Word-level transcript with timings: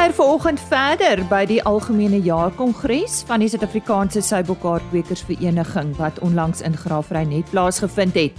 kuier 0.00 0.14
vanoggend 0.16 0.60
verder 0.64 1.20
by 1.28 1.42
die 1.44 1.58
algemene 1.68 2.22
jaarkongres 2.24 3.18
van 3.28 3.42
die 3.42 3.50
Suid-Afrikaanse 3.52 4.22
Suiwelkaartkwekers 4.24 5.20
Vereniging 5.28 5.90
wat 5.98 6.16
onlangs 6.24 6.62
in 6.64 6.72
Graafry 6.72 7.26
net 7.28 7.50
plaasgevind 7.52 8.16
het. 8.16 8.38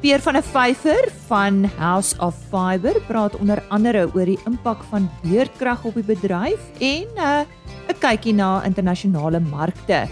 Pier 0.00 0.24
van 0.24 0.38
'n 0.40 0.42
Vyfer 0.42 1.10
van 1.28 1.68
House 1.76 2.16
of 2.24 2.34
Fiber 2.48 2.96
praat 3.06 3.36
onder 3.36 3.62
andere 3.68 4.08
oor 4.14 4.24
die 4.24 4.38
impak 4.46 4.80
van 4.88 5.10
beerdkrag 5.22 5.84
op 5.84 5.94
die 5.94 6.08
bedryf 6.08 6.60
en 6.80 7.04
'n 7.04 7.44
uh, 7.90 8.00
kykie 8.00 8.32
na 8.32 8.64
internasionale 8.64 9.40
markte. 9.40 10.08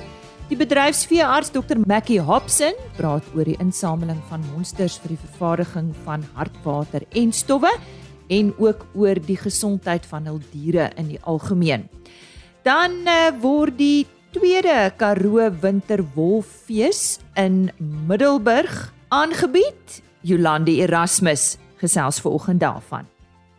Die 0.48 0.56
bedryfsveearts 0.56 1.50
Dr 1.50 1.78
Mackie 1.86 2.20
Hobson 2.20 2.74
praat 2.96 3.24
oor 3.34 3.44
die 3.44 3.58
insameling 3.58 4.20
van 4.28 4.44
monsters 4.52 4.98
vir 4.98 5.08
die 5.08 5.24
vervaardiging 5.24 5.94
van 6.04 6.22
hartwater 6.34 7.02
en 7.12 7.32
stowwe 7.32 7.72
en 8.28 8.52
ook 8.58 8.86
oor 8.94 9.20
die 9.26 9.38
gesondheid 9.38 10.06
van 10.06 10.26
hul 10.26 10.40
diere 10.52 10.90
in 10.96 11.08
die 11.14 11.20
algemeen. 11.22 11.88
Dan 12.66 13.04
uh, 13.06 13.30
word 13.40 13.78
die 13.78 14.06
tweede 14.34 14.92
Karoo 14.98 15.50
Winterwolfees 15.60 17.18
in 17.34 17.70
Middelburg 18.08 18.92
aangebied. 19.08 20.00
Jolandi 20.26 20.80
Erasmus 20.82 21.56
gesels 21.80 22.20
vanoggend 22.20 22.60
daarvan. 22.60 23.06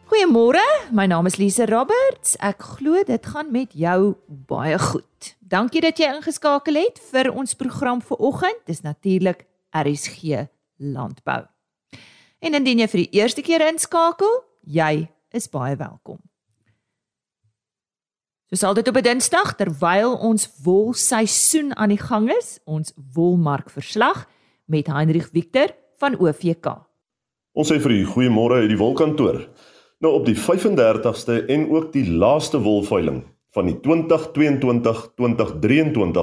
Goeiemôre, 0.08 0.64
my 0.96 1.04
naam 1.06 1.28
is 1.28 1.36
Lise 1.36 1.66
Roberts. 1.68 2.38
Ek 2.40 2.62
glo 2.78 3.02
dit 3.04 3.26
gaan 3.28 3.50
met 3.52 3.74
jou 3.76 4.16
baie 4.28 4.78
goed. 4.80 5.34
Dankie 5.44 5.82
dat 5.84 6.00
jy 6.00 6.08
ingeskakel 6.16 6.80
het 6.80 7.02
vir 7.12 7.28
ons 7.34 7.58
program 7.60 8.00
vanoggend. 8.00 8.62
Dis 8.68 8.86
natuurlik 8.86 9.44
RSG 9.76 10.48
Landbou. 10.80 11.42
En 12.40 12.56
indien 12.56 12.80
jy 12.80 12.88
vir 12.88 13.04
die 13.04 13.20
eerste 13.20 13.44
keer 13.44 13.66
inskakel, 13.68 14.32
jy 14.68 15.08
is 15.36 15.48
baie 15.52 15.76
welkom. 15.80 16.20
Soos 18.48 18.64
altyd 18.64 18.88
op 18.88 18.98
'n 18.98 19.04
Dinsdag 19.04 19.56
terwyl 19.56 20.16
ons 20.16 20.48
wolseisoen 20.64 21.76
aan 21.76 21.90
die 21.90 22.00
gang 22.00 22.30
is, 22.32 22.60
ons 22.66 22.94
wolmark 23.14 23.70
verslag 23.70 24.28
met 24.66 24.88
Heinrich 24.88 25.30
Victor 25.32 25.76
van 25.98 26.16
OVK. 26.20 26.88
Ons 27.52 27.72
sê 27.72 27.80
vir 27.80 27.92
u 27.92 28.06
goeiemôre 28.06 28.62
uit 28.62 28.70
die 28.70 28.78
wolkantoor. 28.78 29.50
Nou 30.00 30.14
op 30.14 30.26
die 30.26 30.36
35ste 30.36 31.46
en 31.48 31.70
ook 31.70 31.92
die 31.94 32.08
laaste 32.12 32.60
wolveiling 32.62 33.24
van 33.58 33.66
die 33.66 33.80
2022-2023 33.82 33.90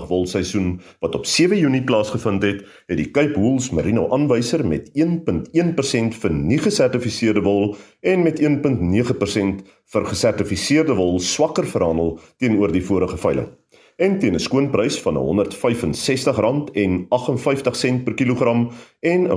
wolseisoen 0.08 0.80
wat 1.02 1.14
op 1.18 1.27
7 1.27 1.58
Junie 1.58 1.82
plaasgevind 1.82 2.42
het, 2.46 2.62
het 2.86 2.98
die 3.00 3.10
Cape 3.10 3.40
Wools 3.40 3.70
Merino 3.74 4.06
aanwyser 4.14 4.62
met 4.66 4.90
1.1% 4.94 6.14
vir 6.22 6.32
nie 6.34 6.58
gesertifiseerde 6.62 7.42
wol 7.42 7.77
en 8.06 8.22
met 8.22 8.38
1.9% 8.38 9.62
vir 9.94 10.05
gesertifiseerde 10.12 10.94
wol 10.94 11.18
swakker 11.18 11.66
verhandel 11.66 12.18
teenoor 12.38 12.72
die 12.72 12.84
vorige 12.86 13.16
veiling. 13.18 13.48
En 13.96 14.18
teen 14.18 14.34
'n 14.34 14.40
skoonprys 14.46 15.00
van 15.02 15.16
R165.58 15.18 18.02
per 18.05 18.14
kilogram 18.14 18.70
en 19.00 19.27
R178.98 19.27 19.32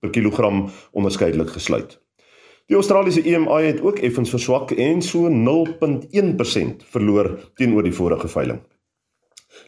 per 0.00 0.10
kilogram 0.10 0.68
onderskeidelik 0.92 1.50
gesluit. 1.50 2.05
Die 2.66 2.74
Australiese 2.74 3.22
EMI 3.22 3.62
het 3.62 3.80
ook 3.80 4.00
effens 4.02 4.30
verswak 4.30 4.72
en 4.74 5.02
so 5.02 5.28
0.1% 5.30 6.80
verloor 6.90 7.28
teenoor 7.54 7.86
die 7.86 7.94
vorige 7.94 8.28
veiling. 8.28 8.58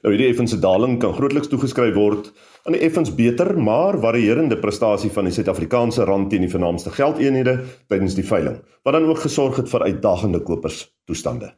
Nou 0.02 0.10
hierdie 0.14 0.26
effense 0.32 0.58
daling 0.58 0.96
kan 0.98 1.14
grootliks 1.14 1.50
toegeskryf 1.52 1.94
word 1.94 2.32
aan 2.66 2.74
die 2.74 2.82
effens 2.82 3.12
beter 3.14 3.52
maar 3.54 4.00
varierende 4.02 4.58
prestasie 4.58 5.12
van 5.14 5.30
die 5.30 5.34
Suid-Afrikaanse 5.36 6.08
rand 6.10 6.30
teen 6.32 6.42
die 6.42 6.50
vernaamste 6.50 6.90
geldeenhede 6.90 7.54
tydens 7.86 8.18
die 8.18 8.26
veiling, 8.26 8.58
wat 8.82 8.98
dan 8.98 9.06
ook 9.06 9.22
gesorg 9.22 9.62
het 9.62 9.70
vir 9.70 9.86
uitdagende 9.86 10.42
kopers 10.42 10.82
toestande. 11.06 11.54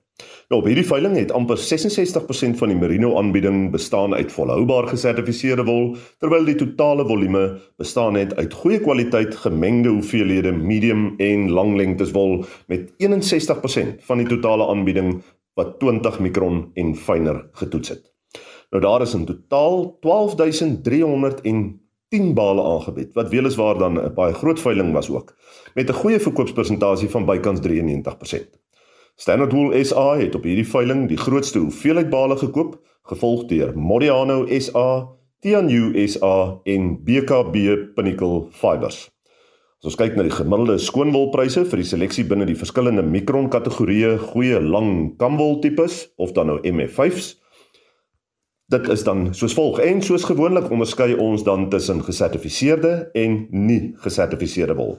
Nou 0.50 0.64
op 0.64 0.66
hierdie 0.66 0.82
veiling 0.82 1.12
het 1.14 1.30
amper 1.30 1.60
66% 1.62 2.58
van 2.58 2.72
die 2.72 2.78
merino 2.78 3.12
aanbieding 3.20 3.68
bestaan 3.70 4.16
uit 4.18 4.32
volhoubaar 4.34 4.88
gesertifiseerde 4.90 5.62
wol, 5.62 5.92
terwyl 6.18 6.42
die 6.48 6.56
totale 6.58 7.04
volume 7.06 7.42
bestaan 7.78 8.18
het 8.18 8.34
uit 8.34 8.56
goeie 8.58 8.80
kwaliteit 8.82 9.36
gemengde 9.44 9.92
hoeveelhede 9.94 10.50
medium 10.50 11.14
en 11.22 11.54
lang 11.54 11.78
lengtes 11.78 12.10
wol 12.16 12.42
met 12.66 12.90
61% 12.98 14.02
van 14.08 14.18
die 14.18 14.26
totale 14.26 14.66
aanbieding 14.72 15.22
wat 15.54 15.78
20 15.78 16.18
mikron 16.18 16.74
en 16.74 16.98
fyner 16.98 17.46
getoets 17.62 17.94
het. 17.94 18.10
Nou 18.74 18.82
daar 18.82 19.06
is 19.06 19.14
in 19.14 19.30
totaal 19.30 19.94
12310 20.02 22.34
bale 22.34 22.66
aangebied 22.72 23.14
wat 23.14 23.30
weliswaar 23.30 23.78
dan 23.78 24.02
'n 24.02 24.14
baie 24.18 24.34
groot 24.34 24.60
veiling 24.60 24.92
was 24.98 25.10
ook 25.10 25.36
met 25.74 25.88
'n 25.88 26.00
goeie 26.02 26.18
verkoopspersentasie 26.18 27.08
van 27.08 27.24
bykans 27.24 27.60
93%. 27.60 28.60
Standard 29.20 29.52
Wool 29.52 29.84
SA 29.84 30.14
het 30.16 30.34
op 30.34 30.46
hierdie 30.48 30.64
veiling 30.64 31.02
die 31.10 31.18
grootste 31.20 31.60
hoeveelheid 31.60 32.08
bale 32.08 32.38
gekoop, 32.40 32.78
gevolg 33.10 33.42
deur 33.50 33.74
Modiano 33.76 34.46
SA, 34.48 35.10
Tianyu 35.44 35.90
SA 36.08 36.36
en 36.64 36.94
BKB 37.04 37.74
Pinnacle 37.96 38.46
Fibers. 38.56 39.02
As 39.80 39.90
ons 39.90 39.98
kyk 40.00 40.16
na 40.16 40.24
die 40.24 40.32
gemiddelde 40.32 40.78
skoonwolpryse 40.80 41.66
vir 41.68 41.82
die 41.82 41.88
seleksie 41.90 42.24
binne 42.30 42.46
die 42.48 42.56
verskillende 42.56 43.04
mikron 43.04 43.50
kategorieë, 43.52 44.14
goeie 44.32 44.56
lang 44.64 45.12
kamwol 45.20 45.58
tipes 45.60 46.06
of 46.16 46.32
dan 46.32 46.48
nou 46.54 46.56
MF5s, 46.64 47.34
dit 48.72 48.88
is 48.96 49.04
dan 49.04 49.34
soos 49.36 49.56
volg 49.58 49.82
en 49.84 50.00
soos 50.00 50.24
gewoonlik 50.30 50.72
onderskei 50.72 51.12
ons 51.20 51.44
dan 51.44 51.68
tussen 51.68 52.00
gesertifiseerde 52.08 53.10
en 53.12 53.42
nie 53.52 53.82
gesertifiseerde 54.00 54.80
wol. 54.80 54.96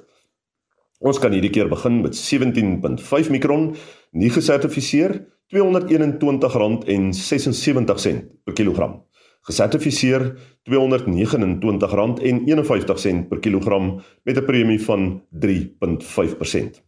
Ons 1.02 1.18
kan 1.18 1.34
hierdie 1.34 1.50
keer 1.50 1.66
begin 1.66 2.04
met 2.04 2.14
17.5 2.14 3.34
mikron, 3.34 3.72
nie 4.12 4.30
gesertifiseer, 4.30 5.32
R221.76 5.52 8.24
per 8.46 8.54
kilogram. 8.56 9.04
Gesertifiseer 9.42 10.38
R229.51 10.70 13.28
per 13.30 13.40
kilogram 13.40 14.02
met 14.24 14.38
'n 14.38 14.46
premie 14.46 14.84
van 14.84 15.24
3.5%. 15.30 16.84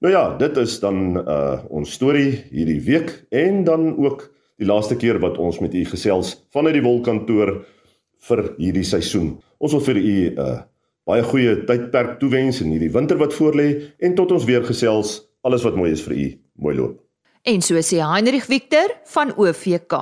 Nou 0.00 0.12
ja, 0.12 0.36
dit 0.36 0.56
is 0.56 0.80
dan 0.80 1.16
uh 1.16 1.58
ons 1.68 1.92
storie 1.92 2.44
hierdie 2.50 2.80
week 2.80 3.26
en 3.30 3.64
dan 3.64 3.96
ook 3.96 4.34
die 4.56 4.66
laaste 4.66 4.96
keer 4.96 5.18
wat 5.18 5.38
ons 5.38 5.58
met 5.58 5.74
u 5.74 5.84
gesels 5.84 6.46
vanuit 6.50 6.74
die 6.74 6.82
wolkantoor 6.82 7.64
vir 8.28 8.42
hierdie 8.58 8.84
seisoen. 8.84 9.36
Ons 9.58 9.72
wil 9.72 9.84
vir 9.88 9.96
u 9.96 10.16
'n 10.30 10.38
uh, 10.38 10.60
baie 11.06 11.22
goeie 11.22 11.64
tydperk 11.68 12.18
toewens 12.20 12.60
in 12.60 12.72
hierdie 12.74 12.92
winter 12.92 13.18
wat 13.18 13.34
voorlê 13.34 13.94
en 13.98 14.14
tot 14.14 14.32
ons 14.32 14.44
weer 14.44 14.64
gesels, 14.66 15.22
alles 15.46 15.62
wat 15.62 15.76
mooi 15.76 15.92
is 15.92 16.02
vir 16.02 16.14
u. 16.16 16.28
Mooi 16.58 16.76
loop. 16.76 17.00
En 17.46 17.62
so 17.62 17.78
sê 17.78 18.02
Heinrich 18.02 18.44
Victor 18.44 18.90
van 19.04 19.30
OVK. 19.36 19.94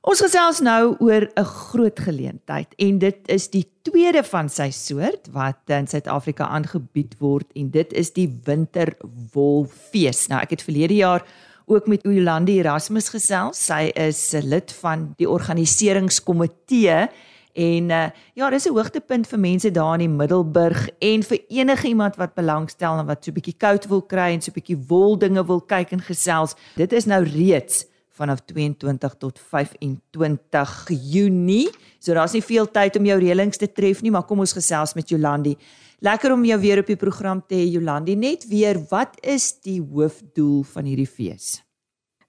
Ons 0.00 0.22
gesels 0.24 0.62
nou 0.64 0.96
oor 1.04 1.28
'n 1.36 1.44
groot 1.44 1.98
geleentheid 2.00 2.72
en 2.78 2.98
dit 2.98 3.18
is 3.28 3.48
die 3.50 3.66
tweede 3.82 4.22
van 4.22 4.48
sy 4.48 4.70
soort 4.70 5.28
wat 5.32 5.58
in 5.66 5.86
Suid-Afrika 5.86 6.46
aangebied 6.48 7.18
word 7.18 7.46
en 7.54 7.70
dit 7.70 7.92
is 7.92 8.12
die 8.12 8.28
Winterwolfees. 8.44 10.28
Nou 10.28 10.40
ek 10.40 10.50
het 10.50 10.62
verlede 10.62 10.94
jaar 10.94 11.26
ook 11.70 11.86
met 11.86 12.02
Jolande 12.02 12.52
Erasmus 12.52 13.08
gesels. 13.08 13.64
Sy 13.66 13.90
is 13.94 14.32
'n 14.34 14.48
lid 14.48 14.72
van 14.72 15.14
die 15.16 15.28
organiseringskomitee 15.28 17.08
en 17.52 17.90
uh, 17.90 18.06
ja, 18.34 18.50
dis 18.50 18.66
'n 18.66 18.74
hoogtepunt 18.74 19.26
vir 19.26 19.38
mense 19.38 19.70
daar 19.70 19.94
in 19.94 19.98
die 20.10 20.16
Middelburg 20.16 20.88
en 20.98 21.22
vir 21.22 21.38
enige 21.48 21.86
iemand 21.88 22.16
wat 22.16 22.34
belangstel 22.34 22.98
en 22.98 23.06
wat 23.06 23.24
so 23.24 23.30
'n 23.30 23.34
bietjie 23.34 23.56
koud 23.56 23.86
wil 23.86 24.02
kry 24.02 24.32
en 24.34 24.42
so 24.42 24.50
'n 24.50 24.58
bietjie 24.58 24.84
wol 24.86 25.18
dinge 25.18 25.46
wil 25.46 25.60
kyk 25.60 25.92
en 25.92 26.00
gesels. 26.00 26.54
Dit 26.76 26.92
is 26.92 27.04
nou 27.04 27.22
reeds 27.24 27.86
vanaf 28.10 28.40
22 28.44 29.14
tot 29.18 29.38
25 29.38 30.88
Junie. 30.88 31.70
So 31.98 32.14
daar's 32.14 32.32
nie 32.32 32.44
veel 32.44 32.70
tyd 32.70 32.96
om 32.96 33.04
jou 33.04 33.18
reëlings 33.20 33.56
te 33.56 33.72
tref 33.72 34.02
nie, 34.02 34.10
maar 34.10 34.26
kom 34.28 34.38
ons 34.38 34.52
gesels 34.52 34.94
met 34.94 35.08
Jolandi. 35.08 35.56
Lekker 36.00 36.32
om 36.32 36.44
jou 36.48 36.56
weer 36.60 36.80
op 36.80 36.88
die 36.88 36.96
program 36.96 37.42
te 37.44 37.58
hê 37.58 37.66
Jolandi. 37.68 38.14
Net 38.16 38.46
weer, 38.48 38.78
wat 38.88 39.18
is 39.20 39.52
die 39.60 39.80
hoofdoel 39.84 40.62
van 40.72 40.88
hierdie 40.88 41.08
fees? 41.08 41.58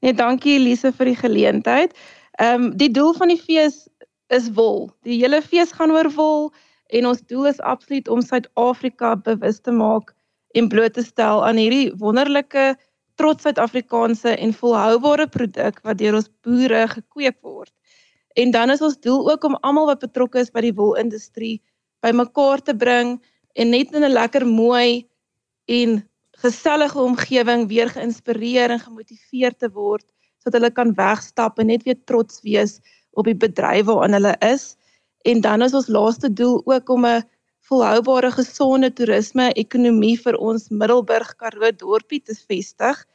Nee, 0.04 0.12
dankie 0.18 0.58
Elise 0.58 0.92
vir 0.98 1.14
die 1.14 1.20
geleentheid. 1.20 1.96
Ehm 2.42 2.68
um, 2.68 2.70
die 2.76 2.92
doel 2.92 3.14
van 3.16 3.32
die 3.32 3.40
fees 3.40 3.86
is 4.28 4.50
wol. 4.58 4.90
Die 5.08 5.22
hele 5.22 5.40
fees 5.42 5.72
gaan 5.78 5.92
oor 5.96 6.10
wol 6.18 6.52
en 6.92 7.08
ons 7.08 7.24
doel 7.32 7.48
is 7.54 7.64
absoluut 7.64 8.12
om 8.12 8.24
Suid-Afrika 8.26 9.16
bewus 9.16 9.62
te 9.64 9.72
maak 9.72 10.12
en 10.58 10.68
bloot 10.68 10.98
te 11.00 11.04
stel 11.08 11.46
aan 11.46 11.60
hierdie 11.62 11.94
wonderlike 12.04 12.74
trots 13.16 13.48
Suid-Afrikaanse 13.48 14.36
en 14.36 14.56
volhoubare 14.58 15.28
produk 15.32 15.80
wat 15.88 16.00
deur 16.04 16.20
ons 16.20 16.32
boere 16.44 16.88
gekweek 16.92 17.40
word. 17.40 17.72
En 18.36 18.52
dan 18.52 18.72
is 18.72 18.82
ons 18.84 19.00
doel 19.00 19.32
ook 19.32 19.44
om 19.48 19.60
almal 19.62 19.94
wat 19.94 20.04
betrokke 20.04 20.44
is 20.44 20.52
by 20.52 20.64
die 20.68 20.76
wolindustrie 20.76 21.62
bymekaar 22.04 22.64
te 22.64 22.76
bring 22.76 23.20
en 23.54 23.70
net 23.70 23.94
in 23.94 24.04
'n 24.04 24.14
lekker 24.14 24.46
mooi 24.48 25.08
en 25.66 26.02
gesellige 26.44 27.00
omgewing 27.00 27.68
weer 27.68 27.90
geïnspireer 27.90 28.70
en 28.70 28.80
gemotiveer 28.80 29.54
te 29.58 29.70
word 29.70 30.06
sodat 30.42 30.58
hulle 30.58 30.72
kan 30.74 30.94
wegstap 30.98 31.60
en 31.60 31.68
net 31.70 31.84
weer 31.84 32.00
trots 32.10 32.42
wees 32.42 32.80
op 33.20 33.28
die 33.30 33.38
bedryf 33.38 33.86
waarin 33.86 34.16
hulle 34.18 34.36
is. 34.42 34.76
En 35.30 35.42
dan 35.42 35.62
is 35.62 35.76
ons 35.78 35.88
laaste 35.88 36.34
doel 36.34 36.62
ook 36.66 36.90
om 36.90 37.06
'n 37.06 37.24
volhoubare 37.70 38.32
gesonde 38.32 38.90
toerisme 38.94 39.52
ekonomie 39.54 40.18
vir 40.20 40.38
ons 40.38 40.70
Middelburg 40.70 41.36
Karoo 41.36 41.72
dorpie 41.72 42.22
te 42.22 42.36
vestig. 42.48 43.06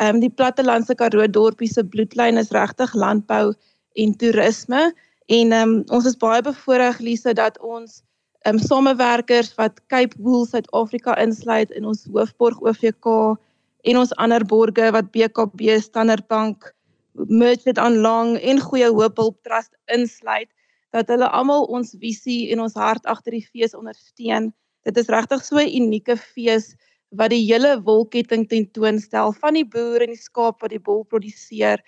Ehm 0.00 0.14
um, 0.14 0.20
die 0.20 0.30
plattelandse 0.30 0.94
Karoo 0.94 1.26
dorpie 1.26 1.72
se 1.72 1.84
bloedlyn 1.84 2.36
is 2.36 2.50
regtig 2.50 2.94
landbou 2.94 3.54
en 3.94 4.16
toerisme 4.16 4.92
en 5.26 5.52
ehm 5.52 5.68
um, 5.68 5.84
ons 5.88 6.06
is 6.06 6.16
baie 6.16 6.42
bevoorreg 6.42 6.98
Lise 6.98 7.32
dat 7.32 7.58
ons 7.58 8.02
um, 8.46 8.58
samewerkers 8.58 9.54
wat 9.58 9.80
Cape 9.90 10.14
Wool 10.22 10.46
Suid-Afrika 10.46 11.16
insluit 11.22 11.70
in 11.74 11.86
ons 11.88 12.06
hoofborg 12.12 12.60
OVK 12.62 13.08
en 13.86 14.00
ons 14.00 14.14
ander 14.22 14.44
borge 14.46 14.90
wat 14.94 15.10
BKB 15.14 15.78
Standard 15.82 16.26
Bank 16.30 16.70
Merchant 17.16 17.78
on 17.80 18.00
Long 18.04 18.36
en 18.38 18.60
Goeie 18.60 18.90
Hoop 18.92 19.18
Hulp 19.18 19.38
Trust 19.46 19.74
insluit 19.92 20.50
dat 20.94 21.10
hulle 21.12 21.28
almal 21.34 21.66
ons 21.74 21.94
visie 22.00 22.52
en 22.54 22.62
ons 22.64 22.76
hart 22.78 23.04
agter 23.10 23.34
die 23.36 23.44
fees 23.44 23.74
ondersteun. 23.76 24.52
Dit 24.86 24.96
is 25.00 25.10
regtig 25.12 25.42
so 25.44 25.58
'n 25.58 25.68
unieke 25.68 26.16
fees 26.16 26.76
wat 27.10 27.30
die 27.30 27.44
hele 27.44 27.80
wolketting 27.82 28.46
tentoonstel 28.48 29.32
van 29.32 29.54
die 29.54 29.64
boer 29.64 30.02
en 30.02 30.12
die 30.14 30.22
skaap 30.22 30.62
wat 30.62 30.70
die 30.70 30.82
wol 30.84 31.04
produseer 31.04 31.82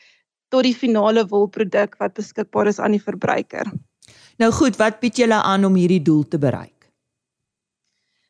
tot 0.51 0.65
die 0.65 0.75
finale 0.75 1.27
wolproduk 1.29 1.99
wat 2.01 2.15
beskikbaar 2.15 2.67
is 2.67 2.81
aan 2.81 2.93
die 2.93 3.03
verbruiker. 3.03 3.67
Nou 4.39 4.53
goed, 4.55 4.77
wat 4.79 5.01
bied 5.03 5.19
julle 5.19 5.39
aan 5.43 5.67
om 5.67 5.75
hierdie 5.75 6.03
doel 6.03 6.23
te 6.31 6.39
bereik? 6.39 6.87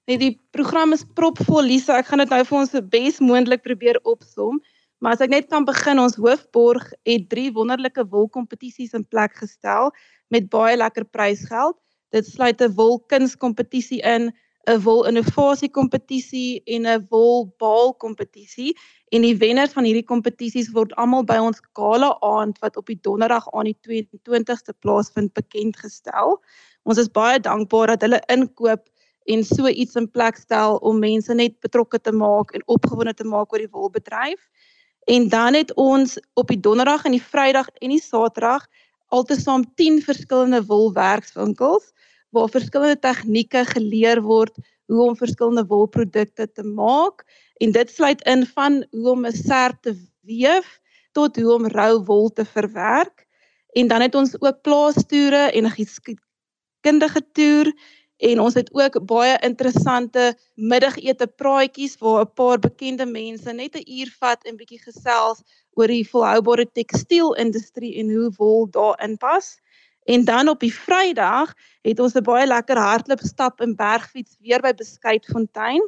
Nee, 0.08 0.16
die 0.16 0.34
program 0.56 0.94
is 0.96 1.04
propvol 1.04 1.66
Lisa, 1.68 1.98
ek 2.00 2.08
gaan 2.08 2.22
dit 2.22 2.30
nou 2.32 2.40
vir 2.48 2.58
ons 2.62 2.76
bes 2.94 3.18
moontlik 3.20 3.60
probeer 3.66 3.98
opsom. 4.08 4.56
Maar 5.04 5.18
as 5.18 5.24
ek 5.26 5.34
net 5.34 5.50
kan 5.52 5.66
begin, 5.68 6.00
ons 6.00 6.16
hoofborg 6.16 6.86
het 7.06 7.28
drie 7.28 7.50
wonderlike 7.52 8.06
wolkompetisies 8.08 8.96
in 8.96 9.04
plek 9.04 9.36
gestel 9.36 9.92
met 10.32 10.48
baie 10.50 10.78
lekker 10.80 11.04
prysgeld. 11.12 11.76
Dit 12.16 12.24
sluit 12.26 12.56
'n 12.64 12.72
wolkunskompetisie 12.72 14.00
in, 14.00 14.32
'n 14.66 14.80
wolinnovasie 14.80 15.68
kompetisie 15.68 16.62
en 16.64 16.86
'n 16.86 17.06
wolbaal 17.10 17.94
kompetisie 18.00 18.72
en 19.14 19.24
die 19.24 19.36
wenners 19.40 19.72
van 19.76 19.86
hierdie 19.88 20.06
kompetisies 20.06 20.70
word 20.74 20.92
almal 21.00 21.24
by 21.26 21.38
ons 21.40 21.60
gala 21.78 22.10
aand 22.24 22.58
wat 22.64 22.76
op 22.80 22.88
die 22.90 22.98
donderdag 23.06 23.46
aan 23.56 23.70
die 23.70 23.76
22ste 24.28 24.74
plaasvind 24.84 25.32
bekend 25.38 25.78
gestel. 25.80 26.38
Ons 26.84 27.00
is 27.00 27.10
baie 27.12 27.40
dankbaar 27.40 27.94
dat 27.94 28.06
hulle 28.06 28.20
inkoop 28.32 28.84
en 29.28 29.44
so 29.44 29.68
iets 29.68 29.96
in 30.00 30.08
plek 30.10 30.40
stel 30.40 30.78
om 30.88 31.00
mense 31.00 31.34
net 31.34 31.58
betrokke 31.64 32.00
te 32.00 32.12
maak 32.12 32.52
en 32.56 32.64
opgewonde 32.66 33.14
te 33.14 33.28
maak 33.28 33.52
oor 33.52 33.64
die 33.64 33.72
wolbedryf. 33.72 34.40
En 35.08 35.28
dan 35.32 35.56
het 35.56 35.72
ons 35.76 36.16
op 36.36 36.52
die 36.52 36.60
donderdag 36.60 37.04
en 37.04 37.16
die 37.16 37.24
vrydag 37.24 37.68
en 37.80 37.92
die 37.92 38.02
saterdag 38.02 38.66
altesaam 39.08 39.64
10 39.80 40.02
verskillende 40.04 40.62
wolwerkswinkels 40.68 41.92
waar 42.36 42.50
verskillende 42.52 43.00
tegnieke 43.00 43.64
geleer 43.72 44.20
word 44.24 44.56
hoe 44.88 45.00
om 45.08 45.16
verskillende 45.16 45.64
wolprodukte 45.68 46.48
te 46.52 46.64
maak 46.64 47.24
en 47.58 47.72
dit 47.72 47.90
sluit 47.90 48.22
in 48.22 48.46
van 48.46 48.84
hoe 48.90 49.10
om 49.10 49.26
'n 49.26 49.32
serp 49.32 49.82
te 49.82 49.94
weef 50.20 50.80
tot 51.12 51.36
hoe 51.36 51.52
om 51.54 51.66
rou 51.66 52.04
wol 52.04 52.28
te 52.32 52.44
verwerk 52.44 53.26
en 53.72 53.88
dan 53.88 54.00
het 54.00 54.14
ons 54.14 54.40
ook 54.40 54.62
plaastoere 54.62 55.50
en 55.52 55.64
'n 55.64 55.76
geskiedkundige 55.80 57.22
toer 57.32 57.72
en 58.18 58.40
ons 58.40 58.54
het 58.54 58.70
ook 58.74 58.98
baie 59.06 59.36
interessante 59.46 60.34
middagete 60.54 61.26
praatjies 61.26 61.98
waar 61.98 62.24
'n 62.24 62.32
paar 62.34 62.58
bekende 62.58 63.06
mense 63.06 63.52
net 63.52 63.76
'n 63.76 63.90
uur 63.98 64.10
vat 64.18 64.44
en 64.44 64.56
bietjie 64.56 64.82
gesels 64.82 65.42
oor 65.78 65.86
die 65.86 66.08
volhoubare 66.08 66.66
tekstielindustrie 66.72 67.94
en 68.00 68.10
hoe 68.10 68.32
wol 68.36 68.70
daarin 68.70 69.16
pas. 69.16 69.58
En 70.04 70.24
dan 70.24 70.48
op 70.48 70.60
die 70.60 70.74
Vrydag 70.74 71.54
het 71.82 72.00
ons 72.00 72.14
'n 72.14 72.22
baie 72.22 72.46
lekker 72.46 72.76
hardloop 72.76 73.20
stap 73.20 73.60
en 73.60 73.76
bergfiets 73.76 74.36
weer 74.40 74.60
by 74.60 74.72
Beskuitfontein 74.74 75.82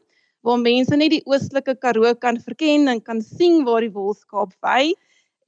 waar 0.47 0.61
mense 0.61 0.97
net 0.97 1.13
die 1.13 1.25
oostelike 1.29 1.77
Karoo 1.81 2.15
kan 2.15 2.41
verken 2.41 2.89
en 2.89 3.03
kan 3.03 3.21
sien 3.23 3.65
waar 3.65 3.85
die 3.85 3.93
wolskaap 3.93 4.55
wy. 4.65 4.93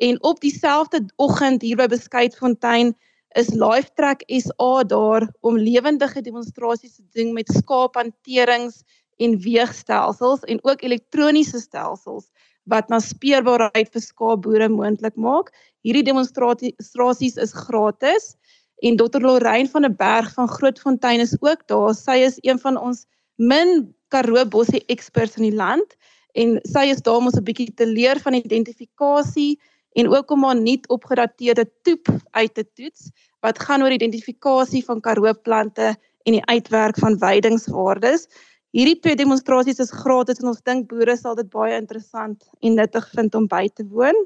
En 0.03 0.19
op 0.27 0.41
dieselfde 0.41 1.05
oggend 1.17 1.63
hier 1.63 1.79
by 1.81 1.87
Beskuitfontein 1.93 2.95
is 3.39 3.53
Lifetrack 3.57 4.25
SA 4.29 4.85
daar 4.85 5.29
om 5.41 5.57
lewendige 5.57 6.21
demonstrasies 6.21 6.97
te 6.97 7.05
doen 7.17 7.33
met 7.33 7.49
skaaphanterings 7.49 8.83
en 9.23 9.39
weegstelsels 9.41 10.45
en 10.51 10.61
ook 10.63 10.83
elektroniese 10.83 11.61
stelsels 11.61 12.29
wat 12.71 12.89
na 12.93 13.01
speurbaarheid 13.03 13.91
vir 13.91 14.05
skaapboere 14.05 14.69
moontlik 14.71 15.17
maak. 15.17 15.51
Hierdie 15.83 16.05
demonstrasies 16.07 17.39
is 17.41 17.55
gratis 17.67 18.35
en 18.83 18.99
Dr. 18.99 19.23
Lorraine 19.23 19.71
van 19.71 19.87
der 19.87 19.95
Berg 19.95 20.33
van 20.35 20.49
Grootfontein 20.51 21.23
is 21.23 21.35
ook 21.41 21.67
daar. 21.67 21.95
Sy 21.95 22.23
is 22.27 22.39
een 22.43 22.59
van 22.59 22.79
ons 22.79 23.07
min 23.39 23.93
Karoo 24.13 24.45
bossie 24.55 24.83
experts 24.93 25.39
in 25.41 25.49
die 25.49 25.57
land 25.57 25.97
en 26.39 26.59
sy 26.69 26.87
is 26.93 27.03
daar 27.05 27.21
om 27.21 27.29
ons 27.31 27.39
'n 27.39 27.45
bietjie 27.45 27.73
te 27.75 27.87
leer 27.87 28.21
van 28.21 28.35
identifikasie 28.35 29.59
en 29.97 30.09
ook 30.09 30.31
om 30.31 30.45
'n 30.47 30.63
nuut 30.63 30.89
opgedateerde 30.89 31.67
toep 31.83 32.09
uit 32.31 32.55
te 32.55 32.65
toets 32.75 33.11
wat 33.41 33.59
gaan 33.59 33.83
oor 33.83 33.93
identifikasie 33.93 34.85
van 34.85 35.01
karoo 35.01 35.35
plante 35.43 35.97
en 36.23 36.33
die 36.33 36.47
uitwerk 36.47 36.99
van 36.99 37.19
weidingswaardes. 37.19 38.29
Hierdie 38.71 38.99
twee 38.99 39.17
demonstrasies 39.17 39.79
is 39.79 39.91
gratis 39.91 40.39
en 40.41 40.49
ons 40.49 40.63
dink 40.63 40.89
boere 40.89 41.17
sal 41.17 41.35
dit 41.35 41.49
baie 41.51 41.77
interessant 41.77 42.47
en 42.61 42.75
nuttig 42.75 43.09
vind 43.11 43.35
om 43.35 43.47
by 43.47 43.69
te 43.69 43.85
woon. 43.85 44.17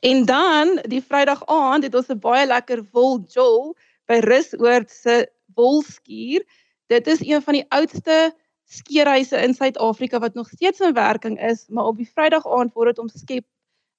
En 0.00 0.24
dan 0.24 0.80
die 0.88 1.02
Vrydag 1.04 1.46
aand 1.46 1.84
het 1.84 1.94
ons 1.94 2.10
'n 2.10 2.18
baie 2.18 2.46
lekker 2.46 2.82
wol 2.92 3.20
jol 3.28 3.76
by 4.08 4.20
Rusoord 4.20 4.90
se 4.90 5.26
wolskuur. 5.54 6.44
Dit 6.86 7.06
is 7.06 7.20
een 7.20 7.42
van 7.42 7.54
die 7.54 7.66
oudste 7.68 8.34
skeerhuise 8.70 9.38
in 9.42 9.54
Suid-Afrika 9.54 10.20
wat 10.22 10.34
nog 10.38 10.48
steeds 10.48 10.80
in 10.80 10.94
werking 10.94 11.40
is, 11.42 11.66
maar 11.68 11.90
op 11.90 11.98
die 11.98 12.10
Vrydag 12.14 12.46
aand 12.46 12.74
word 12.74 12.94
dit 12.94 13.02
omskep 13.02 13.46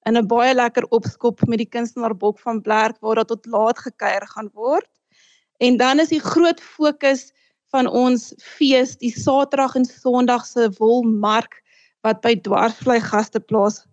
in 0.08 0.16
'n 0.16 0.26
baie 0.26 0.54
lekker 0.54 0.86
opskop 0.88 1.44
met 1.46 1.58
die 1.58 1.68
kunstenaar 1.68 2.16
Bok 2.16 2.38
van 2.38 2.60
Blerk 2.60 2.98
waar 3.00 3.14
daar 3.14 3.30
tot 3.30 3.46
laat 3.46 3.78
gekuier 3.78 4.26
gaan 4.26 4.50
word. 4.52 4.90
En 5.58 5.76
dan 5.76 6.00
is 6.00 6.08
die 6.08 6.20
groot 6.20 6.60
fokus 6.60 7.32
van 7.70 7.86
ons 7.86 8.32
fees 8.38 8.96
die 8.96 9.12
Saterdag 9.12 9.74
en 9.74 9.84
Sondag 9.84 10.46
se 10.46 10.70
wolmark 10.78 11.62
wat 12.00 12.20
by 12.20 12.34
Dwarsvlei 12.40 13.00
Gasteplaas 13.00 13.84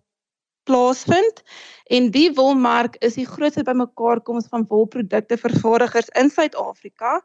plaasvind. 0.68 1.42
En 1.84 2.10
die 2.10 2.32
wolmark 2.34 2.96
is 3.04 3.14
die 3.14 3.26
grootste 3.26 3.62
bymekaarkoms 3.62 4.48
van 4.50 4.66
wolprodukte 4.68 5.36
vervaardigers 5.36 6.08
in 6.08 6.30
Suid-Afrika. 6.30 7.20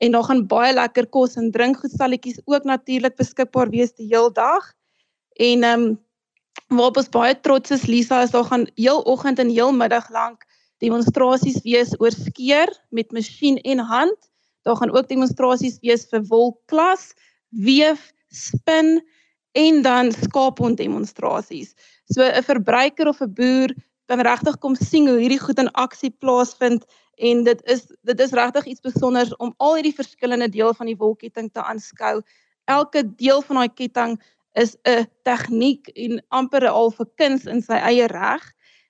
En 0.00 0.14
daar 0.16 0.24
gaan 0.24 0.46
baie 0.48 0.72
lekker 0.72 1.06
kos 1.12 1.36
en 1.36 1.50
drinkgoedstalletjies 1.52 2.40
ook 2.44 2.64
natuurlik 2.64 3.16
beskikbaar 3.20 3.68
wees 3.72 3.92
die 3.94 4.08
heel 4.08 4.32
dag. 4.32 4.72
En 5.36 5.62
ehm 5.62 5.82
um, 5.82 5.98
waarop 6.68 6.96
ons 6.96 7.08
baie 7.08 7.34
trots 7.40 7.70
is 7.70 7.86
Lisa 7.86 8.22
is 8.22 8.30
daar 8.30 8.46
gaan 8.46 8.66
heel 8.74 9.00
oggend 9.02 9.38
en 9.38 9.48
heel 9.48 9.72
middag 9.72 10.10
lank 10.10 10.46
demonstrasies 10.80 11.60
wees 11.64 11.92
oor 12.00 12.14
skeer 12.14 12.70
met 12.88 13.12
masjien 13.12 13.58
en 13.68 13.78
hand. 13.84 14.30
Daar 14.64 14.76
gaan 14.76 14.92
ook 14.96 15.08
demonstrasies 15.08 15.78
wees 15.84 16.06
vir 16.08 16.24
wolklas, 16.28 17.12
weef, 17.48 18.10
spin 18.28 19.00
en 19.58 19.82
dan 19.82 20.12
skaapond 20.12 20.78
demonstrasies. 20.78 21.74
So 22.08 22.22
'n 22.22 22.42
verbruiker 22.42 23.08
of 23.08 23.20
'n 23.20 23.34
boer 23.34 23.74
kan 24.06 24.20
regtig 24.20 24.58
kom 24.58 24.74
sien 24.74 25.08
hoe 25.08 25.18
hierdie 25.18 25.40
goed 25.40 25.58
in 25.58 25.72
aksie 25.72 26.10
plaasvind 26.10 26.84
en 27.20 27.42
dit 27.44 27.62
is 27.68 27.86
dit 28.08 28.20
is 28.20 28.32
regtig 28.36 28.64
iets 28.64 28.80
spesiaals 28.80 29.36
om 29.36 29.52
al 29.58 29.74
hierdie 29.78 29.96
verskillende 29.96 30.48
dele 30.48 30.74
van 30.74 30.88
die 30.88 30.96
wolketting 30.96 31.50
te 31.52 31.62
aanskou. 31.62 32.20
Elke 32.70 33.04
deel 33.20 33.42
van 33.48 33.60
daai 33.60 33.74
ketting 33.74 34.16
is 34.58 34.76
'n 34.88 35.06
tegniek 35.28 35.88
en 35.94 36.22
amper 36.28 36.68
al 36.68 36.92
'n 36.98 37.10
kuns 37.16 37.44
in 37.46 37.62
sy 37.62 37.78
eie 37.78 38.06
reg. 38.06 38.44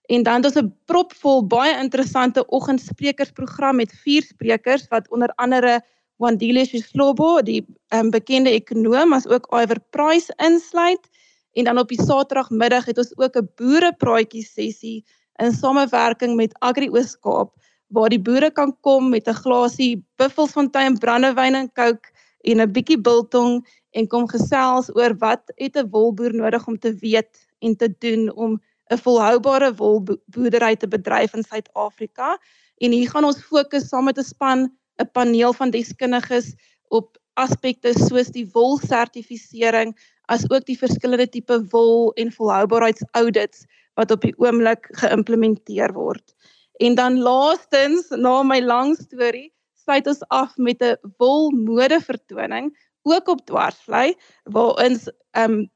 En 0.09 0.23
dan 0.23 0.43
het 0.43 0.45
ons 0.45 0.63
'n 0.63 0.75
propvol 0.87 1.47
baie 1.47 1.79
interessante 1.79 2.47
oggendsprekersprogram 2.47 3.77
met 3.77 3.93
vier 4.05 4.23
sprekers 4.23 4.89
wat 4.89 5.11
onder 5.11 5.33
andere 5.37 5.81
Wandile 6.17 6.65
Shlobo, 6.65 7.43
die 7.43 7.65
um, 7.95 8.11
bekende 8.11 8.51
ekonom, 8.51 9.13
as 9.13 9.27
ook 9.27 9.47
Iver 9.55 9.81
Price 9.91 10.33
insluit. 10.37 11.09
En 11.53 11.65
dan 11.65 11.79
op 11.79 11.89
die 11.89 12.03
Saterdagmiddag 12.03 12.85
het 12.85 12.99
ons 12.99 13.17
ook 13.17 13.37
'n 13.37 13.49
boerepraatjie 13.57 14.45
sessie 14.45 15.05
in 15.37 15.53
samewerking 15.53 16.37
met 16.37 16.55
Agri 16.59 16.91
Oos-Kaap 16.91 17.57
waar 17.91 18.09
die 18.13 18.23
boere 18.23 18.51
kan 18.51 18.73
kom 18.87 19.11
met 19.11 19.29
'n 19.29 19.41
glasie 19.43 20.03
Buffelsfontein 20.17 20.99
brandewyn 20.99 21.55
en 21.55 21.73
Coke 21.73 22.09
en 22.45 22.61
'n 22.61 22.73
bietjie 22.73 22.99
biltong 22.99 23.67
en 23.91 24.07
kom 24.07 24.29
gesels 24.29 24.91
oor 24.97 25.15
wat 25.19 25.43
het 25.57 25.77
'n 25.77 25.91
wolboer 25.91 26.35
nodig 26.35 26.67
om 26.67 26.79
te 26.79 26.95
weet 26.95 27.47
en 27.61 27.77
te 27.77 27.89
doen 27.99 28.33
om 28.33 28.61
'n 28.91 28.99
volhoubare 28.99 29.75
wolboerdery 29.75 30.77
te 30.77 30.89
bedryf 30.89 31.35
in 31.35 31.45
Suid-Afrika. 31.45 32.39
En 32.79 32.93
hier 32.93 33.11
gaan 33.11 33.25
ons 33.25 33.43
fokus 33.43 33.89
saam 33.89 34.05
met 34.05 34.19
'n 34.19 34.25
span 34.25 34.71
'n 34.99 35.11
paneel 35.13 35.53
van 35.53 35.71
deskundiges 35.71 36.55
op 36.89 37.19
aspekte 37.35 37.93
soos 38.09 38.31
die 38.35 38.49
wolsertifisering 38.53 39.95
as 40.29 40.51
ook 40.51 40.65
die 40.67 40.79
verskillende 40.79 41.29
tipe 41.29 41.59
wol 41.71 42.13
en 42.13 42.33
volhoubaarheidsaudits 42.33 43.65
wat 43.95 44.11
op 44.11 44.21
die 44.21 44.35
oomblik 44.39 44.89
geïmplementeer 45.03 45.93
word. 45.93 46.35
En 46.81 46.95
dan 46.95 47.19
laastens, 47.21 48.09
na 48.09 48.43
my 48.43 48.61
lang 48.65 48.95
storie, 48.97 49.51
sluit 49.85 50.07
ons 50.07 50.23
af 50.29 50.57
met 50.57 50.81
'n 50.83 50.97
wolmode 51.19 52.01
vertoning 52.01 52.71
ook 53.03 53.29
op 53.29 53.45
dwarsvlei 53.47 54.15
waarin 54.45 54.97
ehm 55.31 55.53
um, 55.53 55.71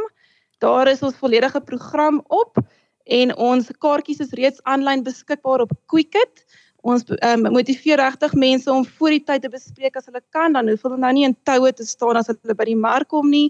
Daar 0.61 0.85
is 0.93 1.01
ons 1.01 1.17
volledige 1.17 1.65
program 1.65 2.21
op 2.29 2.61
en 3.09 3.33
ons 3.41 3.73
kaartjies 3.81 4.21
is 4.21 4.37
reeds 4.37 4.61
aanlyn 4.69 5.01
beskikbaar 5.07 5.65
op 5.65 5.73
Quicket. 5.89 6.45
Ons 6.85 7.09
um, 7.09 7.49
motiveer 7.57 7.97
regtig 8.03 8.37
mense 8.37 8.69
om 8.69 8.85
voor 8.85 9.17
die 9.17 9.25
tyd 9.25 9.41
te 9.47 9.53
bespreek 9.53 9.97
as 9.97 10.05
hulle 10.13 10.21
kan, 10.37 10.53
dan 10.53 10.69
hoef 10.69 10.85
hulle 10.85 11.01
nou 11.01 11.13
nie 11.17 11.25
in 11.31 11.37
toue 11.49 11.73
te 11.73 11.89
staan 11.89 12.21
as 12.21 12.29
hulle 12.29 12.57
by 12.57 12.69
die 12.69 12.77
mark 12.77 13.09
kom 13.09 13.33
nie. 13.33 13.49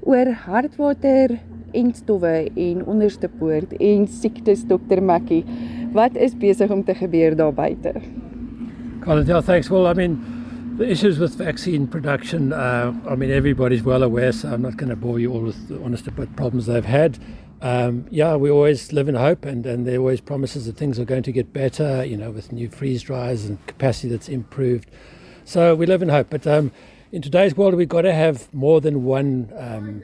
oor 0.00 0.32
hartwater 0.48 1.38
en 1.74 1.92
stowwe 1.94 2.48
en 2.56 2.86
onderste 2.86 3.28
poort 3.28 3.72
en 3.76 4.06
siektes 4.06 4.64
Dr. 4.64 5.02
Mackie. 5.02 5.44
Wat 5.92 6.16
is 6.16 6.34
besig 6.34 6.70
om 6.70 6.84
te 6.84 6.94
gebeur 6.94 7.36
daar 7.36 7.52
buite? 7.52 7.92
Colin, 9.00 9.26
yeah, 9.26 9.42
thanks. 9.42 9.68
Well, 9.68 9.86
I 9.86 9.94
mean, 9.94 10.18
The 10.78 10.90
issues 10.90 11.18
with 11.18 11.34
vaccine 11.34 11.86
production, 11.86 12.54
uh, 12.54 12.94
I 13.06 13.14
mean, 13.14 13.30
everybody's 13.30 13.82
well 13.82 14.02
aware, 14.02 14.32
so 14.32 14.48
I'm 14.48 14.62
not 14.62 14.78
going 14.78 14.88
to 14.88 14.96
bore 14.96 15.18
you 15.18 15.30
all 15.30 15.42
with 15.42 15.68
the 15.68 15.78
honest 15.84 16.06
about 16.06 16.34
problems 16.36 16.64
they've 16.64 16.86
had. 16.86 17.18
Um, 17.62 18.06
yeah, 18.10 18.36
we 18.36 18.50
always 18.50 18.92
live 18.92 19.08
in 19.08 19.14
hope, 19.14 19.44
and, 19.44 19.66
and 19.66 19.86
there 19.86 19.98
always 19.98 20.20
promises 20.20 20.66
that 20.66 20.76
things 20.76 20.98
are 20.98 21.04
going 21.04 21.22
to 21.24 21.32
get 21.32 21.52
better, 21.52 22.04
you 22.04 22.16
know, 22.16 22.30
with 22.30 22.52
new 22.52 22.70
freeze 22.70 23.02
dryers 23.02 23.44
and 23.44 23.64
capacity 23.66 24.08
that's 24.08 24.28
improved. 24.28 24.90
So 25.44 25.74
we 25.74 25.86
live 25.86 26.00
in 26.00 26.08
hope. 26.08 26.30
But 26.30 26.46
um, 26.46 26.72
in 27.12 27.22
today's 27.22 27.56
world, 27.56 27.74
we've 27.74 27.88
got 27.88 28.02
to 28.02 28.14
have 28.14 28.52
more 28.54 28.80
than 28.80 29.04
one 29.04 29.52
um, 29.56 30.02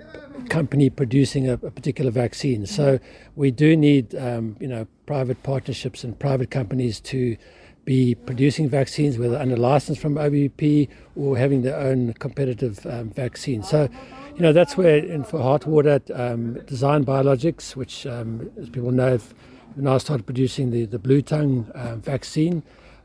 company 0.49 0.91
producing 0.91 1.49
a, 1.49 1.55
a, 1.55 1.71
particular 1.71 2.11
vaccine. 2.11 2.67
So 2.67 2.99
we 3.37 3.51
do 3.51 3.77
need, 3.77 4.15
um, 4.15 4.57
you 4.61 4.69
know, 4.69 4.87
private 5.07 5.43
partnerships 5.43 6.05
and 6.05 6.19
private 6.19 6.51
companies 6.51 7.01
to 7.01 7.37
be 7.85 8.17
producing 8.17 8.69
vaccines, 8.69 9.17
whether 9.17 9.39
under 9.39 9.57
license 9.57 9.97
from 9.97 10.17
OBP 10.17 10.89
or 11.15 11.39
having 11.39 11.63
their 11.63 11.79
own 11.79 12.13
competitive 12.15 12.85
um, 12.85 13.11
vaccine. 13.11 13.63
So, 13.63 13.89
you 14.37 14.43
know, 14.43 14.53
that's 14.53 14.77
where, 14.77 14.99
and 14.99 15.27
for 15.27 15.41
Heartwater, 15.43 16.01
um, 16.15 16.55
Design 16.67 17.05
Biologics, 17.05 17.75
which, 17.75 18.07
um, 18.07 18.51
as 18.61 18.69
people 18.69 18.91
know, 18.93 19.13
have 19.13 19.35
now 19.77 19.99
started 19.99 20.25
producing 20.27 20.71
the, 20.71 20.85
the 20.85 20.99
blue 20.99 21.23
tongue 21.23 21.71
um, 21.75 22.01
vaccine. 22.03 22.63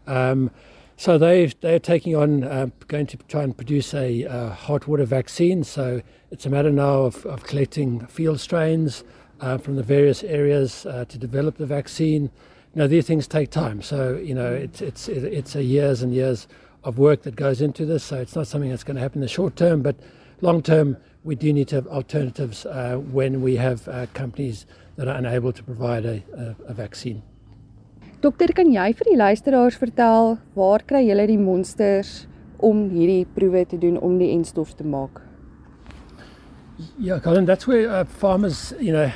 Um, 0.07 0.51
So 0.97 1.17
they 1.17 1.51
they're 1.61 1.79
taking 1.79 2.15
on 2.15 2.43
uh, 2.43 2.67
going 2.87 3.07
to 3.07 3.17
try 3.27 3.41
and 3.43 3.55
produce 3.57 3.91
a 3.95 4.49
hot 4.67 4.87
water 4.87 5.05
vaccine. 5.05 5.63
So 5.63 6.01
it's 6.29 6.45
a 6.45 6.49
matter 6.49 6.71
now 6.71 7.05
of, 7.09 7.25
of 7.25 7.41
collecting 7.43 8.05
field 8.05 8.39
strains 8.39 9.03
uh, 9.39 9.57
from 9.57 9.77
the 9.77 9.83
various 9.83 10.23
areas 10.23 10.85
uh, 10.85 11.05
to 11.05 11.17
develop 11.17 11.57
the 11.57 11.65
vaccine. 11.65 12.29
You 12.73 12.77
know 12.79 12.87
these 12.87 13.07
things 13.07 13.27
take 13.27 13.49
time. 13.49 13.81
So 13.81 13.97
you 14.29 14.35
know 14.35 14.53
it's 14.53 14.79
it's 14.81 15.07
it's 15.07 15.55
a 15.55 15.63
years 15.63 16.03
and 16.03 16.13
years 16.13 16.47
of 16.83 16.97
work 16.97 17.23
that 17.23 17.35
goes 17.35 17.61
into 17.61 17.83
this. 17.83 18.03
So 18.03 18.15
it's 18.17 18.35
not 18.35 18.45
something 18.45 18.69
that's 18.69 18.83
going 18.83 18.97
to 18.97 19.01
happen 19.01 19.17
in 19.21 19.27
the 19.27 19.33
short 19.39 19.55
term, 19.55 19.81
but 19.81 19.95
long 20.41 20.61
term 20.61 20.97
we 21.23 21.35
do 21.35 21.53
need 21.53 21.67
to 21.67 21.75
have 21.75 21.87
alternatives 21.87 22.65
uh, 22.65 22.95
when 22.97 23.41
we 23.41 23.55
have 23.55 23.87
uh, 23.87 24.07
companies 24.13 24.65
that 24.95 25.07
are 25.07 25.15
unable 25.15 25.53
to 25.53 25.63
provide 25.63 26.05
a, 26.05 26.23
a, 26.35 26.71
a 26.71 26.73
vaccine. 26.73 27.21
Dokter, 28.21 28.53
kan 28.53 28.69
jy 28.69 28.91
vir 28.93 29.07
die 29.09 29.17
luisteraars 29.17 29.79
vertel 29.81 30.35
waar 30.53 30.83
kry 30.85 31.01
julle 31.07 31.25
die 31.29 31.39
monsters 31.41 32.27
om 32.61 32.83
hierdie 32.91 33.25
proewe 33.33 33.63
te 33.65 33.79
doen 33.81 33.97
om 33.97 34.19
die 34.21 34.29
enstof 34.33 34.75
te 34.77 34.85
maak? 34.85 35.23
Yeah, 36.97 37.19
Colin, 37.19 37.45
that's 37.45 37.67
where 37.67 37.89
uh, 37.89 38.03
farmers, 38.05 38.73
you 38.79 38.91
know, 38.93 39.09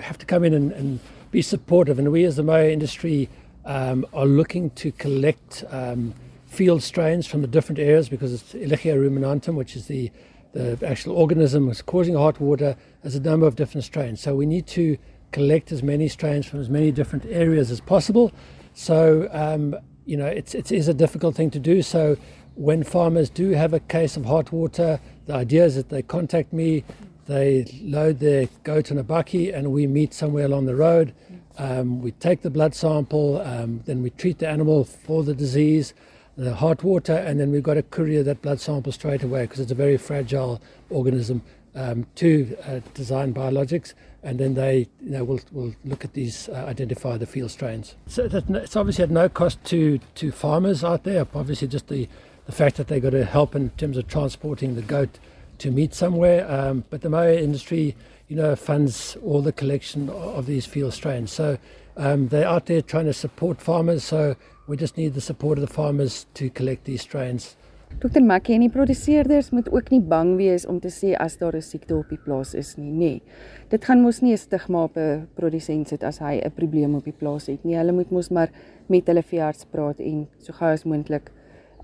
have 0.00 0.18
to 0.18 0.26
come 0.26 0.44
in 0.44 0.54
and, 0.54 0.72
and 0.72 1.00
be 1.30 1.42
supportive. 1.42 1.98
And 1.98 2.12
we, 2.12 2.24
as 2.24 2.36
the 2.36 2.42
Maya 2.42 2.70
industry, 2.70 3.28
um, 3.64 4.06
are 4.12 4.26
looking 4.26 4.70
to 4.70 4.92
collect 4.92 5.64
um, 5.70 6.14
field 6.46 6.82
strains 6.82 7.26
from 7.26 7.42
the 7.42 7.48
different 7.48 7.78
areas 7.78 8.08
because 8.08 8.32
it's 8.32 8.52
Elechia 8.54 8.96
ruminantum, 8.96 9.54
which 9.54 9.76
is 9.76 9.86
the 9.86 10.10
the 10.56 10.86
actual 10.86 11.16
organism 11.16 11.66
that's 11.66 11.82
causing 11.82 12.14
hot 12.14 12.40
water, 12.40 12.76
has 13.02 13.14
a 13.14 13.20
number 13.20 13.46
of 13.46 13.56
different 13.56 13.84
strains. 13.84 14.20
So 14.20 14.34
we 14.34 14.46
need 14.46 14.66
to 14.68 14.96
collect 15.32 15.72
as 15.72 15.82
many 15.82 16.08
strains 16.08 16.46
from 16.46 16.60
as 16.60 16.70
many 16.70 16.90
different 16.90 17.26
areas 17.26 17.70
as 17.70 17.80
possible. 17.80 18.32
So, 18.74 19.28
um, 19.32 19.76
you 20.04 20.16
know, 20.16 20.26
it's, 20.26 20.54
it 20.54 20.72
is 20.72 20.88
a 20.88 20.94
difficult 20.94 21.34
thing 21.34 21.50
to 21.50 21.58
do. 21.58 21.82
So, 21.82 22.16
when 22.54 22.82
farmers 22.84 23.28
do 23.28 23.50
have 23.50 23.74
a 23.74 23.80
case 23.80 24.16
of 24.16 24.24
hot 24.24 24.50
water, 24.50 24.98
the 25.26 25.34
idea 25.34 25.66
is 25.66 25.74
that 25.74 25.90
they 25.90 26.00
contact 26.00 26.54
me, 26.54 26.84
they 27.26 27.66
load 27.82 28.18
their 28.18 28.48
goat 28.64 28.90
on 28.90 28.96
a 28.96 29.02
bucky, 29.02 29.52
and 29.52 29.72
we 29.72 29.86
meet 29.86 30.14
somewhere 30.14 30.46
along 30.46 30.64
the 30.64 30.74
road. 30.74 31.12
Um, 31.58 32.00
we 32.00 32.12
take 32.12 32.40
the 32.40 32.48
blood 32.48 32.74
sample, 32.74 33.42
um, 33.42 33.82
then 33.84 34.02
we 34.02 34.08
treat 34.08 34.38
the 34.38 34.48
animal 34.48 34.84
for 34.84 35.22
the 35.22 35.34
disease, 35.34 35.92
the 36.36 36.54
hot 36.54 36.84
water, 36.84 37.14
and 37.14 37.40
then 37.40 37.50
we've 37.50 37.62
got 37.62 37.74
to 37.74 37.82
courier 37.82 38.22
that 38.22 38.42
blood 38.42 38.60
sample 38.60 38.92
straight 38.92 39.22
away 39.22 39.42
because 39.42 39.60
it's 39.60 39.72
a 39.72 39.76
very 39.76 39.96
fragile 39.96 40.60
organism 40.90 41.42
um, 41.74 42.06
to 42.16 42.56
uh, 42.66 42.80
design 42.94 43.32
biologics, 43.32 43.94
and 44.22 44.38
then 44.38 44.54
they 44.54 44.88
you 45.00 45.10
know 45.10 45.24
will 45.24 45.40
will 45.52 45.74
look 45.84 46.04
at 46.04 46.12
these 46.14 46.48
uh, 46.48 46.64
identify 46.66 47.16
the 47.16 47.26
field 47.26 47.50
strains. 47.50 47.94
So 48.06 48.28
it's 48.32 48.76
obviously 48.76 49.04
at 49.04 49.10
no 49.10 49.28
cost 49.28 49.62
to 49.66 49.98
to 50.16 50.30
farmers 50.30 50.84
out 50.84 51.04
there. 51.04 51.26
Obviously, 51.34 51.68
just 51.68 51.88
the 51.88 52.08
the 52.46 52.52
fact 52.52 52.76
that 52.76 52.88
they've 52.88 53.02
got 53.02 53.10
to 53.10 53.24
help 53.24 53.54
in 53.54 53.70
terms 53.70 53.96
of 53.96 54.06
transporting 54.08 54.74
the 54.74 54.82
goat 54.82 55.18
to 55.58 55.70
meet 55.70 55.94
somewhere. 55.94 56.50
Um, 56.50 56.84
but 56.90 57.00
the 57.00 57.10
mower 57.10 57.30
industry, 57.30 57.96
you 58.28 58.36
know, 58.36 58.54
funds 58.56 59.16
all 59.22 59.42
the 59.42 59.52
collection 59.52 60.08
of 60.10 60.46
these 60.46 60.64
field 60.66 60.94
strains. 60.94 61.32
So 61.32 61.58
um, 61.96 62.28
they're 62.28 62.46
out 62.46 62.66
there 62.66 62.82
trying 62.82 63.06
to 63.06 63.12
support 63.12 63.60
farmers. 63.60 64.04
So 64.04 64.36
we 64.66 64.76
just 64.76 64.96
need 64.96 65.14
the 65.14 65.20
support 65.20 65.58
of 65.58 65.66
the 65.66 65.72
farmers 65.72 66.26
to 66.34 66.50
collect 66.50 66.84
these 66.84 67.02
strains. 67.02 67.56
Dokter 67.98 68.20
Mackie 68.20 68.52
en 68.54 68.60
die 68.60 68.70
produseerders 68.70 69.52
moet 69.54 69.68
ook 69.72 69.88
nie 69.94 70.02
bang 70.04 70.34
wees 70.36 70.66
om 70.68 70.80
te 70.82 70.90
sê 70.92 71.14
as 71.16 71.38
daar 71.38 71.54
'n 71.56 71.62
siekte 71.62 71.94
op 71.96 72.08
die 72.08 72.18
plaas 72.18 72.54
is 72.54 72.76
nie, 72.76 72.90
nê. 72.90 72.98
Nee. 72.98 73.22
Dit 73.68 73.84
gaan 73.84 74.02
mos 74.02 74.20
nie 74.20 74.32
'n 74.32 74.38
stigma 74.38 74.82
op 74.84 74.96
'n 74.96 75.28
produsent 75.34 75.88
sit 75.88 76.02
as 76.02 76.18
hy 76.18 76.40
'n 76.44 76.50
probleem 76.50 76.94
op 76.94 77.04
die 77.04 77.12
plaas 77.12 77.46
het 77.46 77.64
nie. 77.64 77.76
Hulle 77.76 77.92
moet 77.92 78.10
mos 78.10 78.28
maar 78.28 78.50
met 78.88 79.06
hulle 79.06 79.22
veearts 79.22 79.64
praat 79.64 80.00
en 80.00 80.28
so 80.38 80.52
gou 80.52 80.72
as 80.72 80.84
moontlik 80.84 81.30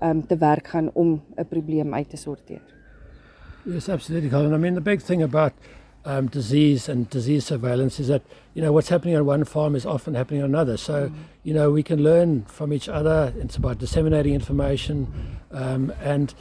um 0.01 0.27
te 0.27 0.37
werk 0.37 0.67
gaan 0.67 0.89
om 0.93 1.21
'n 1.37 1.45
probleem 1.45 1.93
uit 1.93 2.09
te 2.09 2.17
sorteer. 2.17 2.61
Yes, 3.65 3.89
absolutely. 3.89 4.29
Colin. 4.29 4.53
I 4.53 4.57
mean 4.57 4.73
the 4.73 4.81
big 4.81 5.01
thing 5.01 5.23
about 5.23 5.53
um, 6.05 6.27
disease 6.27 6.89
and 6.89 7.09
disease 7.09 7.45
surveillance 7.45 7.99
is 7.99 8.07
that 8.07 8.21
you 8.53 8.61
know 8.61 8.71
what's 8.71 8.89
happening 8.89 9.15
on 9.15 9.25
one 9.25 9.43
farm 9.43 9.75
is 9.75 9.85
often 9.85 10.13
happening 10.13 10.41
on 10.41 10.49
another. 10.49 10.77
So 10.77 11.09
mm. 11.09 11.15
you 11.43 11.53
know 11.53 11.71
we 11.71 11.83
can 11.83 12.03
learn 12.03 12.43
from 12.45 12.73
each 12.73 12.89
other. 12.89 13.33
It's 13.37 13.55
about 13.55 13.79
disseminating 13.79 14.33
information, 14.33 15.39
um, 15.51 15.93
and 16.01 16.33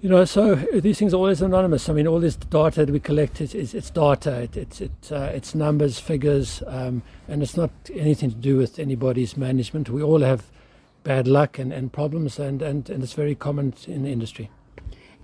you 0.00 0.08
know 0.08 0.24
so 0.24 0.54
these 0.54 0.98
things 0.98 1.12
are 1.12 1.18
always 1.18 1.42
anonymous. 1.42 1.88
I 1.88 1.92
mean, 1.92 2.06
all 2.06 2.20
this 2.20 2.36
data 2.36 2.86
that 2.86 2.92
we 2.92 3.00
collect 3.00 3.40
is, 3.40 3.54
is 3.54 3.74
it's 3.74 3.90
data. 3.90 4.42
It, 4.42 4.56
it's 4.56 4.80
it's 4.80 5.12
uh, 5.12 5.32
it's 5.34 5.54
numbers, 5.54 5.98
figures, 5.98 6.62
um, 6.66 7.02
and 7.28 7.42
it's 7.42 7.56
not 7.56 7.70
anything 7.92 8.30
to 8.30 8.36
do 8.36 8.56
with 8.56 8.78
anybody's 8.78 9.36
management. 9.36 9.90
We 9.90 10.02
all 10.02 10.20
have 10.20 10.50
bad 11.04 11.28
luck 11.28 11.58
and, 11.58 11.72
and 11.72 11.92
problems, 11.92 12.38
and, 12.38 12.62
and, 12.62 12.90
and 12.90 13.02
it's 13.02 13.12
very 13.12 13.34
common 13.34 13.74
in 13.86 14.02
the 14.02 14.10
industry. 14.10 14.50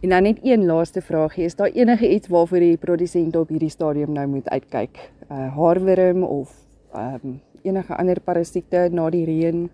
En 0.01 0.09
dan 0.09 0.23
net 0.23 0.39
een 0.43 0.65
laaste 0.65 1.03
vraagie, 1.03 1.45
is 1.45 1.55
daar 1.55 1.71
enige 1.71 2.09
iets 2.09 2.29
waarvoor 2.29 2.59
die 2.59 2.77
produsente 2.77 3.39
op 3.39 3.49
hierdie 3.49 3.69
stadium 3.69 4.13
nou 4.13 4.27
moet 4.27 4.49
uitkyk? 4.49 5.11
Uh 5.31 5.57
haarwurm 5.57 6.23
of 6.23 6.55
um, 6.95 7.41
enige 7.63 7.97
ander 7.97 8.21
parasiete 8.21 8.89
na 8.93 9.11
die 9.11 9.25
reën? 9.25 9.69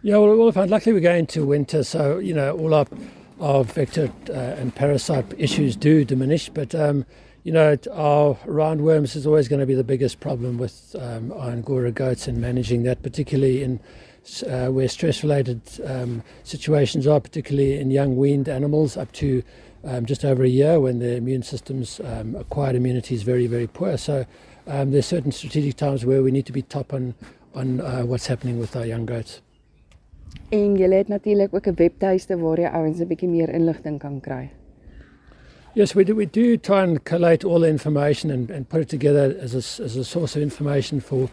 Yeah, 0.00 0.20
well, 0.20 0.36
well, 0.36 0.68
luckily 0.68 0.92
we're 0.92 1.10
going 1.10 1.28
to 1.28 1.46
winter, 1.46 1.84
so 1.84 2.18
you 2.18 2.34
know 2.34 2.58
all 2.58 2.74
our 2.74 2.86
our 3.40 3.64
vector 3.64 4.08
uh, 4.30 4.60
and 4.60 4.74
parasite 4.74 5.34
issues 5.36 5.76
do 5.76 6.04
diminish, 6.04 6.48
but 6.48 6.74
um, 6.74 7.04
you 7.42 7.52
know 7.52 7.76
our 7.92 8.36
roundworms 8.46 9.16
is 9.16 9.26
always 9.26 9.48
going 9.48 9.60
to 9.60 9.66
be 9.66 9.74
the 9.74 9.84
biggest 9.84 10.20
problem 10.20 10.58
with 10.58 10.96
um, 10.98 11.32
Angora 11.32 11.92
goats 11.92 12.28
and 12.28 12.38
managing 12.40 12.84
that, 12.84 13.02
particularly 13.02 13.62
in 13.62 13.80
uh, 14.46 14.68
where 14.68 14.88
stress 14.88 15.22
related 15.22 15.60
um, 15.84 16.22
situations 16.42 17.06
are, 17.06 17.20
particularly 17.20 17.78
in 17.78 17.90
young 17.90 18.16
weaned 18.16 18.48
animals 18.48 18.96
up 18.96 19.12
to 19.12 19.42
um, 19.84 20.06
just 20.06 20.24
over 20.24 20.42
a 20.44 20.48
year 20.48 20.80
when 20.80 20.98
their 20.98 21.16
immune 21.16 21.42
systems 21.42 22.00
um, 22.04 22.34
acquired 22.34 22.74
immunity 22.74 23.14
is 23.14 23.22
very, 23.22 23.46
very 23.46 23.66
poor. 23.66 23.96
So 23.98 24.24
um, 24.66 24.90
there's 24.90 25.06
certain 25.06 25.32
strategic 25.32 25.76
times 25.76 26.04
where 26.04 26.22
we 26.22 26.30
need 26.30 26.46
to 26.46 26.52
be 26.52 26.62
top 26.62 26.92
on, 26.92 27.14
on 27.54 27.80
uh, 27.80 28.02
what's 28.02 28.26
happening 28.26 28.58
with 28.58 28.74
our 28.76 28.86
young 28.86 29.06
goats. 29.06 29.40
En 30.50 30.76
jy 30.76 30.88
het 30.90 31.08
natuurlik 31.08 31.54
ook 31.54 31.66
'n 31.66 31.74
webtuiste 31.74 32.36
waar 32.38 32.60
jy 32.60 32.68
ouens 32.68 32.98
'n 32.98 33.06
bietjie 33.06 33.28
meer 33.28 33.48
inligting 33.48 33.98
kan 33.98 34.20
kry. 34.20 34.50
Yes, 35.74 35.92
we 35.92 36.04
do. 36.04 36.14
We 36.14 36.26
do 36.26 36.56
try 36.56 36.82
and 36.82 37.02
collate 37.04 37.44
all 37.46 37.60
the 37.60 37.68
information 37.68 38.30
and, 38.30 38.50
and 38.50 38.68
put 38.68 38.80
it 38.80 38.88
together 38.88 39.36
as 39.40 39.54
a, 39.54 39.82
as 39.82 39.96
a 39.96 40.04
source 40.04 40.36
of 40.36 40.42
information 40.42 41.00
for 41.00 41.28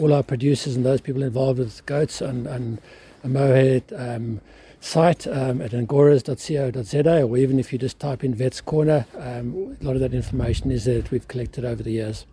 all 0.00 0.12
our 0.12 0.22
producers 0.22 0.76
and 0.76 0.84
those 0.84 1.00
people 1.00 1.22
involved 1.22 1.58
with 1.58 1.84
goats 1.86 2.20
on, 2.22 2.46
on 2.46 2.78
a 3.22 3.28
Mohead 3.28 3.82
um, 3.98 4.40
site 4.80 5.26
um, 5.26 5.60
at 5.62 5.70
angoras.co.za, 5.72 7.22
or 7.22 7.36
even 7.36 7.58
if 7.58 7.72
you 7.72 7.78
just 7.78 7.98
type 7.98 8.22
in 8.22 8.34
Vets 8.34 8.60
Corner, 8.60 9.06
um, 9.18 9.76
a 9.80 9.84
lot 9.84 9.94
of 9.94 10.00
that 10.00 10.12
information 10.12 10.70
is 10.70 10.84
there 10.84 11.00
that 11.00 11.10
we've 11.10 11.28
collected 11.28 11.64
over 11.64 11.82
the 11.82 11.92
years. 11.92 12.26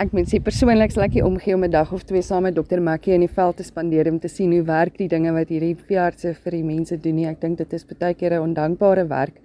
Ek 0.00 0.12
meen 0.16 0.24
sê 0.24 0.38
persoonlik 0.40 0.94
sal 0.94 1.04
ek 1.04 1.16
hier 1.18 1.26
omgee 1.26 1.52
om 1.52 1.64
'n 1.66 1.70
dag 1.70 1.90
of 1.92 2.04
twee 2.08 2.22
saam 2.22 2.44
met 2.46 2.54
dokter 2.54 2.80
Mackie 2.80 3.12
in 3.12 3.20
die 3.20 3.32
veld 3.38 3.56
te 3.56 3.64
spandeer 3.66 4.08
om 4.08 4.18
te 4.20 4.28
sien 4.28 4.52
hoe 4.52 4.62
werk 4.64 4.96
die 4.96 5.08
dinge 5.08 5.32
wat 5.32 5.50
hierdie 5.50 5.74
veeartse 5.76 6.32
vir 6.34 6.52
die 6.56 6.62
mense 6.64 6.96
doen 6.96 7.16
nie. 7.16 7.26
Ek 7.26 7.40
dink 7.40 7.58
dit 7.58 7.72
is 7.72 7.84
baie 7.84 8.14
keer 8.14 8.32
'n 8.34 8.42
ondankbare 8.48 9.06
werk. 9.08 9.40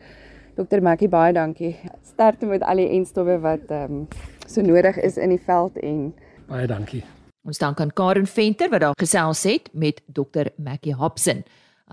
Dokter 0.55 0.81
Mackie, 0.81 1.09
baie 1.09 1.33
dankie. 1.33 1.75
Sterkte 2.03 2.45
met 2.45 2.61
al 2.61 2.77
die 2.77 2.89
enstowwe 2.89 3.41
wat 3.41 3.69
ehm 3.69 3.91
um, 3.91 4.07
so 4.47 4.61
nodig 4.61 4.97
is 4.97 5.17
in 5.17 5.29
die 5.29 5.41
veld 5.45 5.77
en 5.77 6.13
Baie 6.49 6.67
dankie. 6.69 7.03
Ons 7.45 7.61
dank 7.61 7.79
aan 7.81 7.93
Karen 7.93 8.27
Venter 8.29 8.69
wat 8.69 8.81
daar 8.81 8.97
gesels 8.99 9.43
het 9.45 9.69
met 9.73 10.01
Dr. 10.05 10.49
Mackie 10.57 10.93
Hobson. 10.93 11.43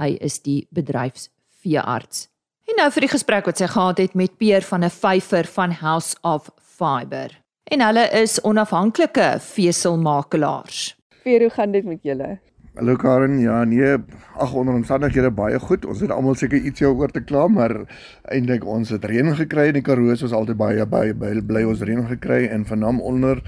Hy 0.01 0.17
is 0.21 0.41
die 0.45 0.67
bedryfsveearts. 0.73 2.29
En 2.69 2.79
nou 2.81 2.89
vir 2.95 3.07
die 3.07 3.13
gesprek 3.13 3.49
wat 3.49 3.61
sy 3.61 3.69
gehad 3.73 4.01
het 4.01 4.15
met 4.15 4.37
Peer 4.39 4.65
van 4.65 4.85
'n 4.85 4.91
vyfer 4.91 5.45
van 5.45 5.73
House 5.73 6.17
of 6.23 6.51
Fiber. 6.61 7.41
En 7.65 7.81
hulle 7.81 8.09
is 8.23 8.41
onafhanklike 8.41 9.41
veselmakelaars. 9.41 10.97
Peer, 11.23 11.41
hoe 11.41 11.51
gaan 11.51 11.73
dit 11.73 11.85
met 11.85 11.99
julle? 12.03 12.39
Hallo 12.73 12.97
Karen, 12.97 13.39
ja 13.39 13.65
nee, 13.65 13.97
ag 14.41 14.55
onder 14.57 14.75
omstandighede 14.75 15.31
baie 15.31 15.59
goed. 15.61 15.85
Ons 15.85 16.01
het 16.01 16.11
almal 16.11 16.39
seker 16.41 16.57
iets 16.57 16.81
oor 16.81 17.11
te 17.13 17.21
kla, 17.21 17.43
maar 17.53 17.75
eintlik 18.33 18.65
ons 18.65 18.89
het 18.89 19.05
reën 19.05 19.29
gekry 19.37 19.67
in 19.69 19.77
die 19.77 19.83
Karoo, 19.85 20.15
soos 20.17 20.33
altyd 20.33 20.57
baie 20.57 20.87
baie 20.87 21.13
bly, 21.13 21.35
bly 21.45 21.63
ons 21.69 21.83
reën 21.85 22.07
gekry 22.15 22.47
en 22.49 22.65
vanaand 22.65 23.05
onder 23.05 23.43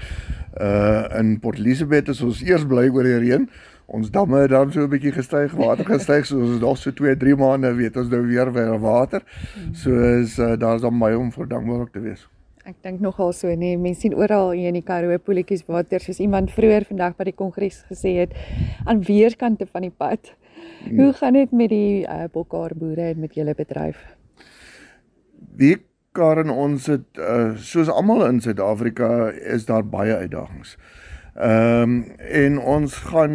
uh 0.61 1.19
in 1.19 1.39
Port 1.39 1.59
Elizabeth 1.59 2.09
is 2.09 2.21
ons 2.21 2.41
eers 2.43 2.65
bly 2.67 2.87
oor 2.89 3.03
die 3.03 3.17
reën. 3.19 3.49
Ons 3.85 4.09
damme 4.09 4.39
het 4.41 4.49
dan 4.49 4.71
so 4.71 4.81
'n 4.81 4.89
bietjie 4.89 5.11
gestyg, 5.11 5.51
water 5.53 5.85
gestyg, 5.85 6.25
so 6.25 6.39
ons 6.39 6.55
is 6.55 6.59
nog 6.59 6.77
so 6.77 6.91
2, 6.91 7.17
3 7.17 7.35
maande 7.35 7.73
weet 7.75 7.97
ons 7.97 8.09
nou 8.09 8.21
weer 8.25 8.51
weer 8.51 8.79
water. 8.79 9.21
So 9.73 9.91
is 10.21 10.39
uh, 10.39 10.57
daar's 10.57 10.81
dan 10.81 10.99
baie 10.99 11.17
om 11.17 11.31
vir 11.31 11.47
dankbaar 11.47 11.91
te 11.91 11.99
wees. 11.99 12.27
Ek 12.65 12.75
dink 12.81 12.99
nogal 12.99 13.33
so 13.33 13.47
nee, 13.55 13.77
mense 13.77 14.01
sien 14.01 14.15
oral 14.17 14.51
hier 14.51 14.67
in 14.67 14.73
die 14.73 14.81
Karoo 14.81 15.17
poletjies 15.21 15.61
water 15.67 15.99
soos 15.99 16.19
iemand 16.19 16.49
vroeër 16.49 16.87
vandag 16.89 17.15
by 17.15 17.23
die 17.29 17.37
kongres 17.37 17.83
gesê 17.85 18.15
het 18.17 18.33
aan 18.85 19.03
weerskante 19.05 19.67
van 19.69 19.81
die 19.81 19.93
pad. 19.93 20.33
Hmm. 20.81 20.97
Hoe 20.99 21.13
gaan 21.13 21.33
dit 21.33 21.51
met 21.51 21.69
die 21.69 22.07
uh, 22.09 22.25
bokhaarboere 22.33 23.11
en 23.13 23.19
met 23.19 23.35
julle 23.35 23.53
bedryf? 23.53 24.01
Die 25.61 25.77
Karen 26.15 26.49
ons 26.49 26.87
het 26.87 27.19
uh, 27.19 27.55
soos 27.59 27.89
almal 27.91 28.23
in 28.29 28.39
Suid-Afrika 28.41 29.27
is 29.55 29.67
daar 29.67 29.83
baie 29.83 30.15
uitdagings. 30.15 30.77
Ehm 31.35 31.81
um, 31.81 31.95
en 32.17 32.59
ons 32.59 32.93
gaan 33.09 33.33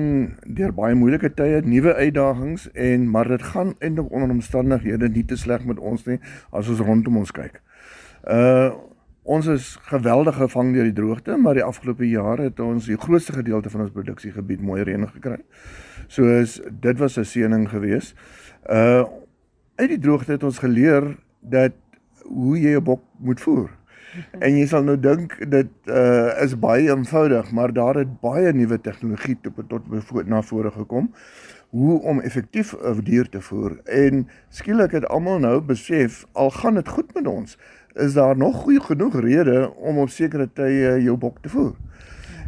deur 0.48 0.70
baie 0.72 0.94
moeilike 0.96 1.28
tye, 1.36 1.58
nuwe 1.68 1.92
uitdagings 1.94 2.70
en 2.72 3.10
maar 3.12 3.28
dit 3.28 3.42
gaan 3.42 3.74
eintlik 3.78 4.08
onder 4.08 4.32
omstandighede 4.32 5.10
nie 5.12 5.24
te 5.24 5.36
sleg 5.36 5.66
met 5.68 5.78
ons 5.78 6.06
nie 6.06 6.16
as 6.50 6.70
ons 6.72 6.80
rondom 6.80 7.18
ons 7.20 7.32
kyk. 7.36 7.60
Uh 8.24 8.70
ons 9.30 9.46
is 9.52 9.66
geweldig 9.86 10.34
gevang 10.40 10.72
deur 10.74 10.88
die 10.88 10.96
droogte, 10.96 11.36
maar 11.36 11.54
die 11.54 11.62
afgelope 11.62 12.08
jare 12.08 12.48
het 12.48 12.60
ons 12.64 12.88
die 12.88 12.96
grootste 12.98 13.36
gedeelte 13.36 13.70
van 13.70 13.84
ons 13.84 13.92
produksiegebied 13.92 14.64
mooi 14.64 14.80
reën 14.82 15.04
gekry. 15.12 15.36
So 16.08 16.24
is 16.40 16.56
dit 16.70 16.98
was 16.98 17.18
'n 17.18 17.28
seëning 17.28 17.68
geweest. 17.68 18.16
Uh 18.64 19.04
uit 19.76 19.88
die 19.88 20.00
droogte 20.00 20.32
het 20.32 20.42
ons 20.42 20.58
geleer 20.58 21.16
dat 21.40 21.76
hoe 22.30 22.56
jy 22.60 22.76
'n 22.78 22.84
bok 22.84 23.02
moet 23.18 23.40
voer. 23.40 23.70
En 24.38 24.56
jy 24.56 24.66
sal 24.66 24.82
nou 24.82 24.96
dink 24.98 25.36
dit 25.50 25.70
uh 25.86 26.42
is 26.42 26.56
baie 26.58 26.88
eenvoudig, 26.90 27.52
maar 27.52 27.72
daar 27.72 27.94
het 27.94 28.20
baie 28.20 28.52
nuwe 28.52 28.80
tegnologie 28.80 29.36
tot 29.42 29.68
tot 29.68 30.26
na 30.26 30.42
vore 30.42 30.70
gekom 30.70 31.12
hoe 31.70 32.00
om 32.02 32.20
effektief 32.20 32.74
'n 32.74 33.00
dier 33.04 33.28
te 33.28 33.40
voer. 33.40 33.78
En 33.84 34.28
skielik 34.48 34.90
het 34.90 35.08
almal 35.08 35.38
nou 35.38 35.60
besef 35.60 36.26
al 36.32 36.50
gaan 36.50 36.74
dit 36.74 36.88
goed 36.88 37.14
met 37.14 37.26
ons, 37.26 37.58
is 37.94 38.12
daar 38.12 38.36
nog 38.36 38.56
goeie 38.56 38.80
genoeg 38.80 39.20
rede 39.20 39.72
om 39.74 39.98
op 39.98 40.08
sekere 40.08 40.48
tye 40.52 41.02
jou 41.02 41.16
bok 41.16 41.38
te 41.40 41.48
voer. 41.48 41.74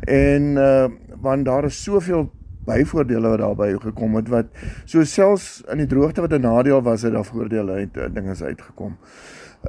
En 0.01 0.43
uh 0.43 0.89
want 1.23 1.45
daar 1.45 1.65
is 1.65 1.83
soveel 1.83 2.33
byvoordele 2.67 3.29
wat 3.29 3.39
daarbey 3.39 3.77
gekom 3.79 4.17
het 4.17 4.29
wat 4.29 4.47
so 4.85 5.05
selfs 5.05 5.63
in 5.71 5.79
die 5.79 5.87
droogte 5.87 6.21
wat 6.21 6.33
'n 6.33 6.41
nadeel 6.41 6.83
was, 6.83 7.03
het 7.03 7.13
daar 7.13 7.25
voordele 7.25 7.73
uit 7.73 7.97
uh, 7.97 8.05
dinge 8.13 8.35
uitgekom. 8.45 8.97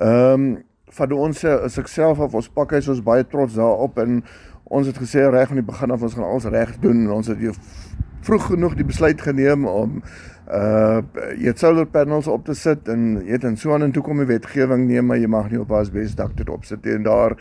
Ehm 0.02 0.34
um, 0.34 0.64
van 0.94 1.12
ons 1.12 1.40
as 1.46 1.78
ek 1.82 1.88
self 1.90 2.20
of 2.22 2.36
ons 2.38 2.48
pak 2.54 2.76
hy's 2.76 2.88
ons 2.92 3.00
baie 3.02 3.24
trots 3.26 3.56
daarop 3.58 3.98
en 3.98 4.20
ons 4.64 4.88
het 4.88 4.98
gesê 5.02 5.24
reg 5.26 5.50
aan 5.50 5.58
die 5.58 5.66
begin 5.66 5.92
af 5.92 6.04
ons 6.06 6.14
gaan 6.14 6.28
alles 6.28 6.46
reg 6.54 6.76
doen. 6.84 7.06
En 7.08 7.16
ons 7.18 7.28
het 7.28 7.40
vroeg 8.24 8.46
genoeg 8.54 8.76
die 8.80 8.88
besluit 8.88 9.22
geneem 9.22 9.66
om 9.68 10.00
uh 10.54 11.02
jy 11.40 11.54
solar 11.56 11.88
panels 11.88 12.28
op 12.28 12.46
te 12.46 12.56
sit 12.56 12.88
en 12.92 13.22
jy 13.24 13.38
het 13.38 13.46
in 13.48 13.56
so 13.58 13.74
aan 13.74 13.86
en 13.86 13.94
toe 13.96 14.04
kom 14.04 14.20
die 14.20 14.28
wetgewing 14.28 14.86
neem 14.90 15.08
maar 15.08 15.22
jy 15.22 15.30
mag 15.32 15.50
nie 15.52 15.60
op 15.62 15.72
asbes 15.72 16.18
dak 16.20 16.36
dit 16.38 16.50
opsit 16.52 16.86
en 16.92 17.06
daar 17.08 17.38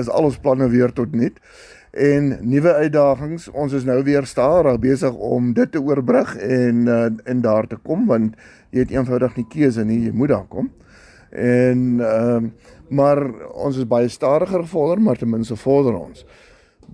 is 0.00 0.08
al 0.08 0.28
ons 0.30 0.38
planne 0.40 0.68
weer 0.72 0.92
tot 0.92 1.12
nul. 1.14 1.34
En 1.96 2.32
nuwe 2.44 2.72
uitdagings 2.84 3.48
ons 3.52 3.72
is 3.76 3.84
nou 3.88 4.02
weer 4.04 4.26
stadig 4.28 4.80
besig 4.80 5.14
om 5.14 5.52
dit 5.56 5.72
te 5.72 5.80
oorbrug 5.80 6.36
en 6.36 6.88
uh, 6.88 7.04
en 7.24 7.44
daar 7.44 7.68
te 7.68 7.76
kom 7.76 8.06
want 8.06 8.36
jy 8.70 8.84
het 8.84 8.96
eenvoudig 8.96 9.36
nie 9.36 9.48
keuse 9.52 9.84
nie 9.84 10.02
jy 10.08 10.12
moet 10.16 10.34
daar 10.34 10.48
kom 10.48 10.72
en 11.36 12.00
ehm 12.00 12.44
uh, 12.44 12.50
maar 12.88 13.18
ons 13.54 13.76
is 13.76 13.86
baie 13.88 14.08
stadiger 14.08 14.62
gevorder, 14.62 15.02
maar 15.02 15.18
ten 15.18 15.30
minste 15.30 15.56
vorder 15.56 15.96
ons. 15.98 16.26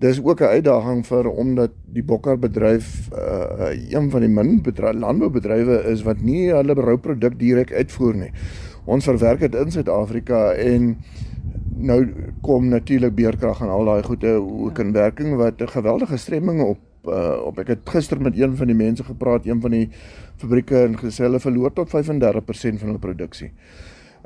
Dis 0.01 0.23
ook 0.25 0.41
'n 0.41 0.55
uitdaging 0.57 1.07
vir 1.07 1.29
omdat 1.29 1.71
die 1.85 2.03
bokkerbedryf 2.03 3.09
uh 3.13 3.71
een 3.91 4.11
van 4.11 4.21
die 4.21 4.29
min 4.29 4.63
landboubedrywe 4.93 5.83
is 5.93 6.03
wat 6.03 6.21
nie 6.21 6.51
hulle 6.51 6.75
berouproduk 6.75 7.39
direk 7.39 7.73
uitvoer 7.73 8.15
nie. 8.15 8.33
Ons 8.85 9.05
verwerk 9.05 9.41
dit 9.41 9.55
in 9.55 9.71
Suid-Afrika 9.71 10.53
en 10.53 10.97
nou 11.77 12.07
kom 12.41 12.69
natuurlik 12.69 13.15
beerkrag 13.15 13.61
en 13.61 13.69
al 13.69 13.85
daai 13.85 14.03
goede 14.03 14.33
ook 14.41 14.79
in 14.79 14.93
werking 14.93 15.37
wat 15.37 15.61
'n 15.61 15.69
geweldige 15.69 16.17
stremming 16.17 16.63
op 16.63 16.79
uh 17.05 17.47
op 17.47 17.59
ek 17.59 17.67
het 17.67 17.89
gister 17.91 18.21
met 18.21 18.39
een 18.39 18.57
van 18.57 18.67
die 18.67 18.77
mense 18.77 19.05
gepraat, 19.05 19.47
een 19.47 19.61
van 19.61 19.71
die 19.71 19.89
fabrieke 20.37 20.83
en 20.83 20.99
gesê 20.99 21.25
hulle 21.25 21.41
verloor 21.41 21.73
tot 21.73 21.89
35% 21.89 22.79
van 22.79 22.89
hulle 22.89 22.99
produksie. 22.99 23.53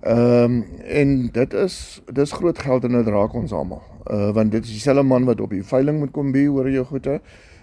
Ehm 0.00 0.42
um, 0.44 0.64
en 0.84 1.28
dit 1.32 1.52
is 1.52 2.02
dis 2.12 2.32
groot 2.32 2.58
geld 2.58 2.84
en 2.84 2.92
dit 2.92 3.06
raak 3.06 3.32
ons 3.34 3.52
almal. 3.52 3.82
Uh 4.12 4.28
want 4.36 4.52
dit 4.52 4.64
is 4.64 4.70
dieselfde 4.70 5.02
man 5.02 5.24
wat 5.24 5.40
op 5.40 5.50
die 5.50 5.64
veiling 5.64 5.98
moet 5.98 6.12
kom 6.12 6.32
by 6.32 6.44
oor 6.52 6.68
jou 6.70 6.84
goede 6.84 7.20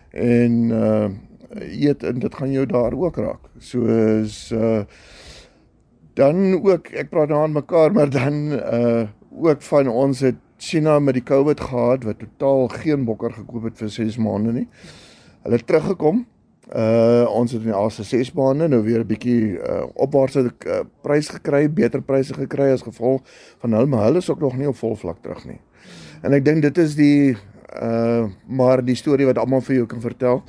en 0.10 0.56
uh 0.70 1.10
eet 1.54 2.04
en 2.04 2.20
dit 2.20 2.36
gaan 2.36 2.52
jou 2.52 2.66
daar 2.66 2.94
ook 2.98 3.18
raak. 3.22 3.46
So 3.60 3.86
is 3.86 4.52
uh 4.52 4.82
dan 6.14 6.58
ook 6.58 6.90
ek 6.90 7.10
praat 7.10 7.30
nou 7.30 7.44
aan 7.44 7.54
mekaar 7.54 7.94
maar 7.94 8.10
dan 8.10 8.34
uh 8.58 9.06
ook 9.30 9.62
van 9.62 9.88
ons 9.88 10.20
het 10.20 10.42
China 10.58 11.00
met 11.00 11.14
die 11.14 11.24
COVID 11.24 11.60
gehad 11.60 12.04
wat 12.04 12.20
totaal 12.20 12.68
geen 12.68 13.06
bokker 13.06 13.34
gekoop 13.34 13.64
het 13.64 13.78
vir 13.78 13.90
6 13.90 14.18
maande 14.18 14.54
nie. 14.54 14.68
Hulle 15.44 15.60
teruggekom 15.60 16.26
Uh 16.72 17.28
ons 17.28 17.52
het 17.52 17.60
in 17.60 17.68
die 17.68 17.76
laaste 17.76 18.06
6 18.08 18.32
maande 18.38 18.70
nou 18.72 18.84
weer 18.84 19.04
'n 19.04 19.08
bietjie 19.08 19.60
uh 19.60 19.84
opwaartse 19.94 20.54
uh, 20.68 20.80
prys 21.02 21.28
gekry, 21.28 21.68
beter 21.68 22.02
pryse 22.02 22.34
gekry 22.34 22.72
as 22.72 22.82
gevolg 22.82 23.22
van 23.60 23.74
hulle, 23.74 23.86
maar 23.86 24.06
hulle 24.06 24.18
is 24.18 24.30
ook 24.30 24.40
nog 24.40 24.56
nie 24.58 24.68
op 24.68 24.76
vol 24.76 24.96
vlak 24.96 25.18
terug 25.22 25.46
nie. 25.46 25.60
En 26.22 26.32
ek 26.34 26.46
dink 26.46 26.62
dit 26.62 26.78
is 26.78 26.96
die 26.96 27.36
uh 27.82 28.30
maar 28.48 28.86
die 28.86 28.96
storie 28.96 29.26
wat 29.26 29.38
almal 29.38 29.62
vir 29.62 29.76
jou 29.76 29.86
kan 29.86 30.02
vertel. 30.02 30.44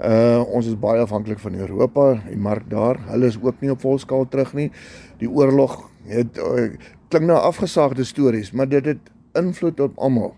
Uh 0.00 0.40
ons 0.48 0.66
is 0.66 0.78
baie 0.80 1.00
afhanklik 1.00 1.38
van 1.38 1.54
Europa, 1.54 2.22
die 2.28 2.40
mark 2.40 2.70
daar. 2.70 2.96
Hulle 3.10 3.26
is 3.26 3.36
ook 3.42 3.60
nie 3.60 3.70
op 3.70 3.80
volskaal 3.80 4.28
terug 4.28 4.54
nie. 4.54 4.70
Die 5.18 5.28
oorlog 5.28 5.90
het 6.08 6.38
uh, 6.38 6.70
klink 7.08 7.26
nou 7.26 7.38
afgesaagde 7.38 8.04
stories, 8.04 8.52
maar 8.52 8.68
dit 8.68 8.84
het 8.84 9.10
invloed 9.36 9.80
op 9.80 9.98
almal. 9.98 10.34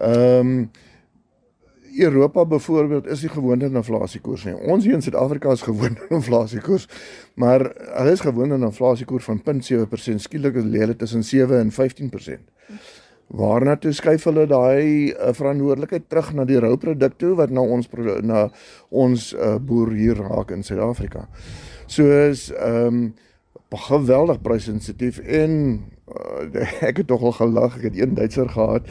Ehm 0.00 0.48
um, 0.48 0.70
Europa 1.98 2.44
byvoorbeeld 2.46 3.06
is 3.06 3.22
nie 3.22 3.30
gewoond 3.30 3.62
aan 3.62 3.76
inflasiekoers 3.76 4.44
nie. 4.44 4.54
Ons 4.54 4.84
hier 4.84 4.94
in 4.94 5.02
Suid-Afrika 5.02 5.52
is 5.52 5.62
gewoond 5.62 6.00
aan 6.00 6.16
inflasiekoers, 6.18 6.88
maar 7.34 7.66
hulle 7.76 8.10
is 8.10 8.24
gewoond 8.24 8.52
aan 8.52 8.64
inflasiekoers 8.64 9.24
van 9.24 9.42
0.7%, 9.42 10.24
skielik 10.24 10.56
is 10.60 10.68
hulle 10.72 10.96
tussen 10.96 11.24
7 11.24 11.58
en 11.58 11.72
15%. 11.72 12.44
Waarna 13.32 13.76
toe 13.80 13.92
skuif 13.96 14.26
hulle 14.28 14.44
daai 14.46 15.12
uh, 15.12 15.32
verantwoordelikheid 15.32 16.08
terug 16.08 16.32
na 16.36 16.44
die 16.44 16.60
rouproduk 16.60 17.16
toe 17.16 17.32
wat 17.38 17.50
na 17.50 17.64
ons 17.64 17.88
na 18.20 18.46
ons 18.90 19.30
uh, 19.32 19.56
boer 19.56 19.94
hier 19.96 20.20
raak 20.20 20.52
in 20.52 20.64
Suid-Afrika. 20.64 21.28
Soos 21.86 22.50
ehm 22.52 22.86
um, 22.86 23.04
geweldig 23.72 24.42
prysensitief 24.44 25.18
en 25.18 25.52
uh, 26.12 26.64
ek 26.88 27.00
het 27.00 27.06
tog 27.08 27.22
al 27.24 27.32
gelag 27.38 27.78
ek 27.78 27.86
het 27.88 27.96
een 27.96 28.14
Duitser 28.18 28.50
gehad 28.52 28.88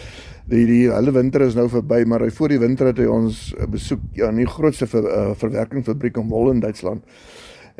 die 0.52 0.66
die 0.68 0.82
hele 0.92 1.14
winter 1.16 1.46
is 1.46 1.56
nou 1.56 1.68
verby 1.72 2.04
maar 2.06 2.26
hy 2.26 2.32
voor 2.36 2.52
die 2.52 2.60
winter 2.62 2.92
het 2.92 3.00
hy 3.00 3.08
ons 3.12 3.52
uh, 3.56 3.68
besoek 3.72 4.02
ja 4.18 4.32
in 4.34 4.42
die 4.42 4.50
grootste 4.50 4.88
ver, 4.92 5.08
uh, 5.08 5.28
verwerkingsfabriek 5.40 6.20
in 6.20 6.32
Wol 6.32 6.52
in 6.52 6.64
Duitsland. 6.64 7.06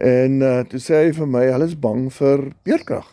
En 0.02 0.38
uh, 0.42 0.62
toe 0.70 0.80
sê 0.80 1.02
hy 1.06 1.10
vir 1.18 1.28
my 1.28 1.44
hulle 1.52 1.68
is 1.68 1.76
bang 1.78 2.08
vir 2.16 2.48
beerdkrag. 2.66 3.10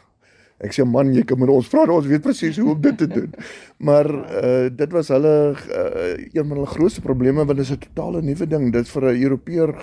Ek 0.62 0.74
sê 0.74 0.86
man 0.86 1.12
jy 1.14 1.22
kan 1.26 1.38
met 1.38 1.50
ons 1.54 1.66
vra 1.70 1.84
ons 1.94 2.06
weet 2.06 2.22
presies 2.22 2.58
hoe 2.58 2.72
om 2.74 2.80
dit 2.82 2.96
te 2.98 3.06
doen. 3.10 3.34
Maar 3.88 4.08
uh, 4.10 4.66
dit 4.74 4.94
was 4.94 5.10
hulle 5.14 5.34
uh, 5.54 6.14
een 6.18 6.42
van 6.42 6.56
hulle 6.56 6.70
grootste 6.70 7.02
probleme 7.02 7.44
want 7.44 7.58
dit 7.58 7.66
is 7.66 7.74
'n 7.74 7.82
totale 7.86 8.22
nuwe 8.22 8.46
ding. 8.46 8.72
Dit 8.72 8.88
vir 8.88 9.10
'n 9.10 9.22
Europeër 9.22 9.74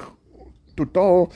totaal 0.75 1.29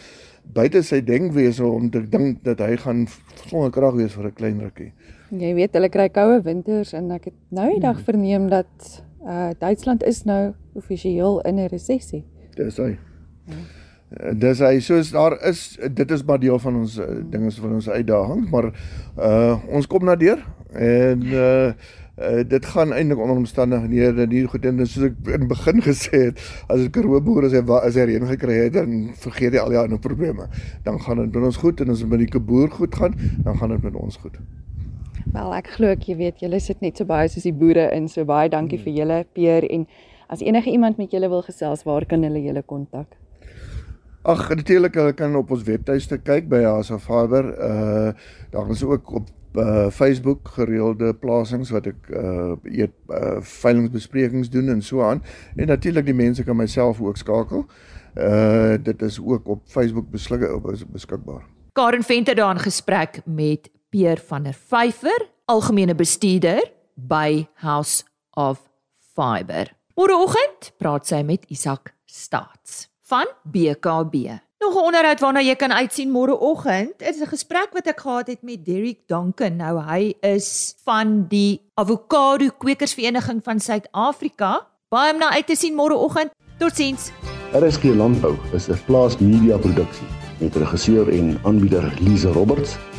buite 0.43 0.81
sy 0.83 1.01
denkwese 1.05 1.63
om 1.63 1.89
te 1.89 2.01
dink 2.01 2.43
dat 2.43 2.59
hy 2.59 2.75
gaan 2.77 3.07
sonder 3.45 3.71
krag 3.71 3.95
wees 3.95 4.13
vir 4.13 4.27
'n 4.27 4.33
klein 4.33 4.59
rukkie. 4.59 4.91
Jy 5.29 5.53
weet 5.53 5.75
hulle 5.77 5.89
kry 5.93 6.07
koue 6.09 6.39
winters 6.41 6.93
en 6.97 7.11
ek 7.11 7.29
het 7.29 7.35
nou 7.53 7.67
die 7.69 7.83
dag 7.83 7.99
hmm. 7.99 8.07
verneem 8.07 8.49
dat 8.49 9.03
uh 9.19 9.51
Duitsland 9.59 10.03
is 10.03 10.23
nou 10.25 10.53
offisieel 10.73 11.41
in 11.41 11.59
'n 11.59 11.67
resessie. 11.67 12.23
Dis 12.55 12.77
hy. 12.77 12.97
Ja. 13.45 14.33
Dis 14.33 14.59
hy 14.59 14.79
soos 14.79 15.11
daar 15.11 15.37
is 15.45 15.77
dit 15.93 16.11
is 16.11 16.23
maar 16.23 16.39
deel 16.39 16.59
van 16.59 16.75
ons 16.75 16.97
uh, 16.97 17.05
dinge 17.29 17.51
van 17.51 17.73
ons 17.73 17.89
uitdagings 17.89 18.49
maar 18.49 18.71
uh 19.17 19.57
ons 19.69 19.87
kom 19.87 20.05
na 20.05 20.15
deur 20.15 20.45
en 20.73 21.25
uh 21.25 21.73
Uh, 22.19 22.43
dit 22.47 22.65
gaan 22.65 22.91
eintlik 22.91 23.19
onder 23.19 23.35
omstandighede 23.35 24.25
nie 24.27 24.41
goed 24.47 24.65
en 24.65 24.81
soos 24.83 25.05
ek 25.07 25.29
in 25.37 25.45
begin 25.47 25.77
gesê 25.85 26.19
het 26.25 26.41
as 26.67 26.81
'n 26.83 26.91
Karoo 26.91 27.21
boer 27.23 27.45
as 27.47 27.55
hy 27.55 27.61
as 27.79 27.95
hy 27.95 28.03
reën 28.09 28.27
gekry 28.27 28.57
het 28.65 28.73
dan 28.73 29.13
vergeet 29.15 29.55
hy 29.55 29.59
al 29.59 29.71
die 29.71 29.79
ander 29.79 29.99
probleme 30.03 30.49
dan 30.83 30.99
gaan 30.99 31.23
dit 31.23 31.31
met 31.31 31.43
ons 31.43 31.57
goed 31.57 31.79
en 31.79 31.89
as 31.89 32.03
dit 32.03 32.09
met 32.09 32.19
die 32.19 32.39
boer 32.39 32.67
goed 32.67 32.95
gaan 32.95 33.15
dan 33.43 33.55
gaan 33.55 33.69
dit 33.69 33.83
met 33.83 33.95
ons 33.95 34.17
goed 34.17 34.35
Wel 35.33 35.53
ek 35.53 35.67
glo 35.75 35.93
ek 35.93 36.07
jy 36.09 36.15
weet 36.17 36.39
julle 36.41 36.59
sit 36.59 36.81
net 36.81 36.97
so 36.97 37.05
baie 37.05 37.29
soos 37.29 37.45
die 37.45 37.53
boere 37.53 37.89
in 37.93 38.07
so 38.09 38.25
baie 38.25 38.49
dankie 38.49 38.79
hmm. 38.79 38.85
vir 38.87 38.93
julle 39.01 39.23
Peer 39.37 39.67
en 39.69 39.87
as 40.29 40.41
enige 40.41 40.71
iemand 40.73 40.97
met 40.97 41.11
julle 41.13 41.29
wil 41.29 41.43
gesels 41.45 41.85
waar 41.85 42.05
kan 42.09 42.23
hulle 42.25 42.41
julle 42.41 42.63
kontak 42.65 43.17
Ag 44.29 44.49
natuurlik 44.51 44.97
hulle 44.99 45.13
kan 45.13 45.35
op 45.39 45.51
ons 45.55 45.63
webtuiste 45.63 46.17
kyk 46.19 46.49
by 46.51 46.63
Asa 46.67 46.97
Fiber 46.99 47.53
uh 47.55 48.09
daar 48.51 48.73
is 48.73 48.83
ook 48.83 49.13
op 49.21 49.29
uh 49.55 49.87
Facebook 49.89 50.49
gereelde 50.57 51.13
plasings 51.13 51.71
wat 51.71 51.87
ek 51.93 52.09
uh 52.09 52.57
eet 52.65 52.93
uh 53.07 53.37
veilingsbesprekings 53.39 54.49
doen 54.49 54.69
en 54.69 54.81
so 54.81 55.01
aan 55.05 55.23
en 55.55 55.67
natuurlik 55.67 56.05
die 56.05 56.17
mense 56.17 56.43
kan 56.43 56.57
myself 56.57 57.01
ook 57.01 57.17
skakel. 57.17 57.65
Uh 58.17 58.77
dit 58.83 59.01
is 59.01 59.19
ook 59.21 59.47
op 59.47 59.61
Facebook 59.65 60.11
beskikbaar. 60.11 61.45
Karen 61.73 62.03
Venter 62.03 62.35
daar 62.35 62.51
in 62.51 62.59
gesprek 62.59 63.21
met 63.25 63.69
Peer 63.89 64.21
van 64.27 64.43
der 64.43 64.53
Vyver, 64.53 65.27
algemene 65.45 65.95
bestuurder 65.95 66.61
by 66.95 67.47
House 67.63 68.03
of 68.37 68.61
Fiber. 69.15 69.73
Môreoggend 69.97 70.71
praat 70.77 71.09
sy 71.09 71.23
met 71.25 71.45
Isak 71.49 71.93
Staats 72.05 72.87
van 73.09 73.25
BKB. 73.43 74.39
Nog 74.59 74.75
'n 74.75 74.85
onderhoud 74.85 75.19
waarna 75.19 75.41
jy 75.41 75.55
kan 75.55 75.71
uitsien 75.71 76.11
môreoggend. 76.11 77.01
Is 77.01 77.21
'n 77.21 77.27
gesprek 77.27 77.69
wat 77.73 77.87
ek 77.87 77.99
gehad 77.99 78.27
het 78.27 78.41
met 78.41 78.65
Derrick 78.65 79.07
Duncan. 79.07 79.55
Nou 79.55 79.81
hy 79.81 80.13
is 80.21 80.75
van 80.83 81.27
die 81.27 81.61
Avokado 81.75 82.49
Kwekersvereniging 82.57 83.43
van 83.43 83.59
Suid-Afrika 83.59 84.67
Baie 84.89 85.13
om 85.13 85.19
na 85.21 85.27
uit 85.37 85.45
te 85.45 85.53
sien 85.53 85.75
môreoggend. 85.77 86.31
Totsiens. 86.57 87.11
RSG 87.53 87.93
Landbou 87.93 88.33
is 88.57 88.67
'n 88.69 88.79
plaas 88.85 89.17
media 89.17 89.57
produksie 89.57 90.07
met 90.39 90.55
regisseur 90.55 91.09
en 91.09 91.37
aanbieder 91.43 91.93
Lize 91.99 92.31
Roberts 92.31 92.77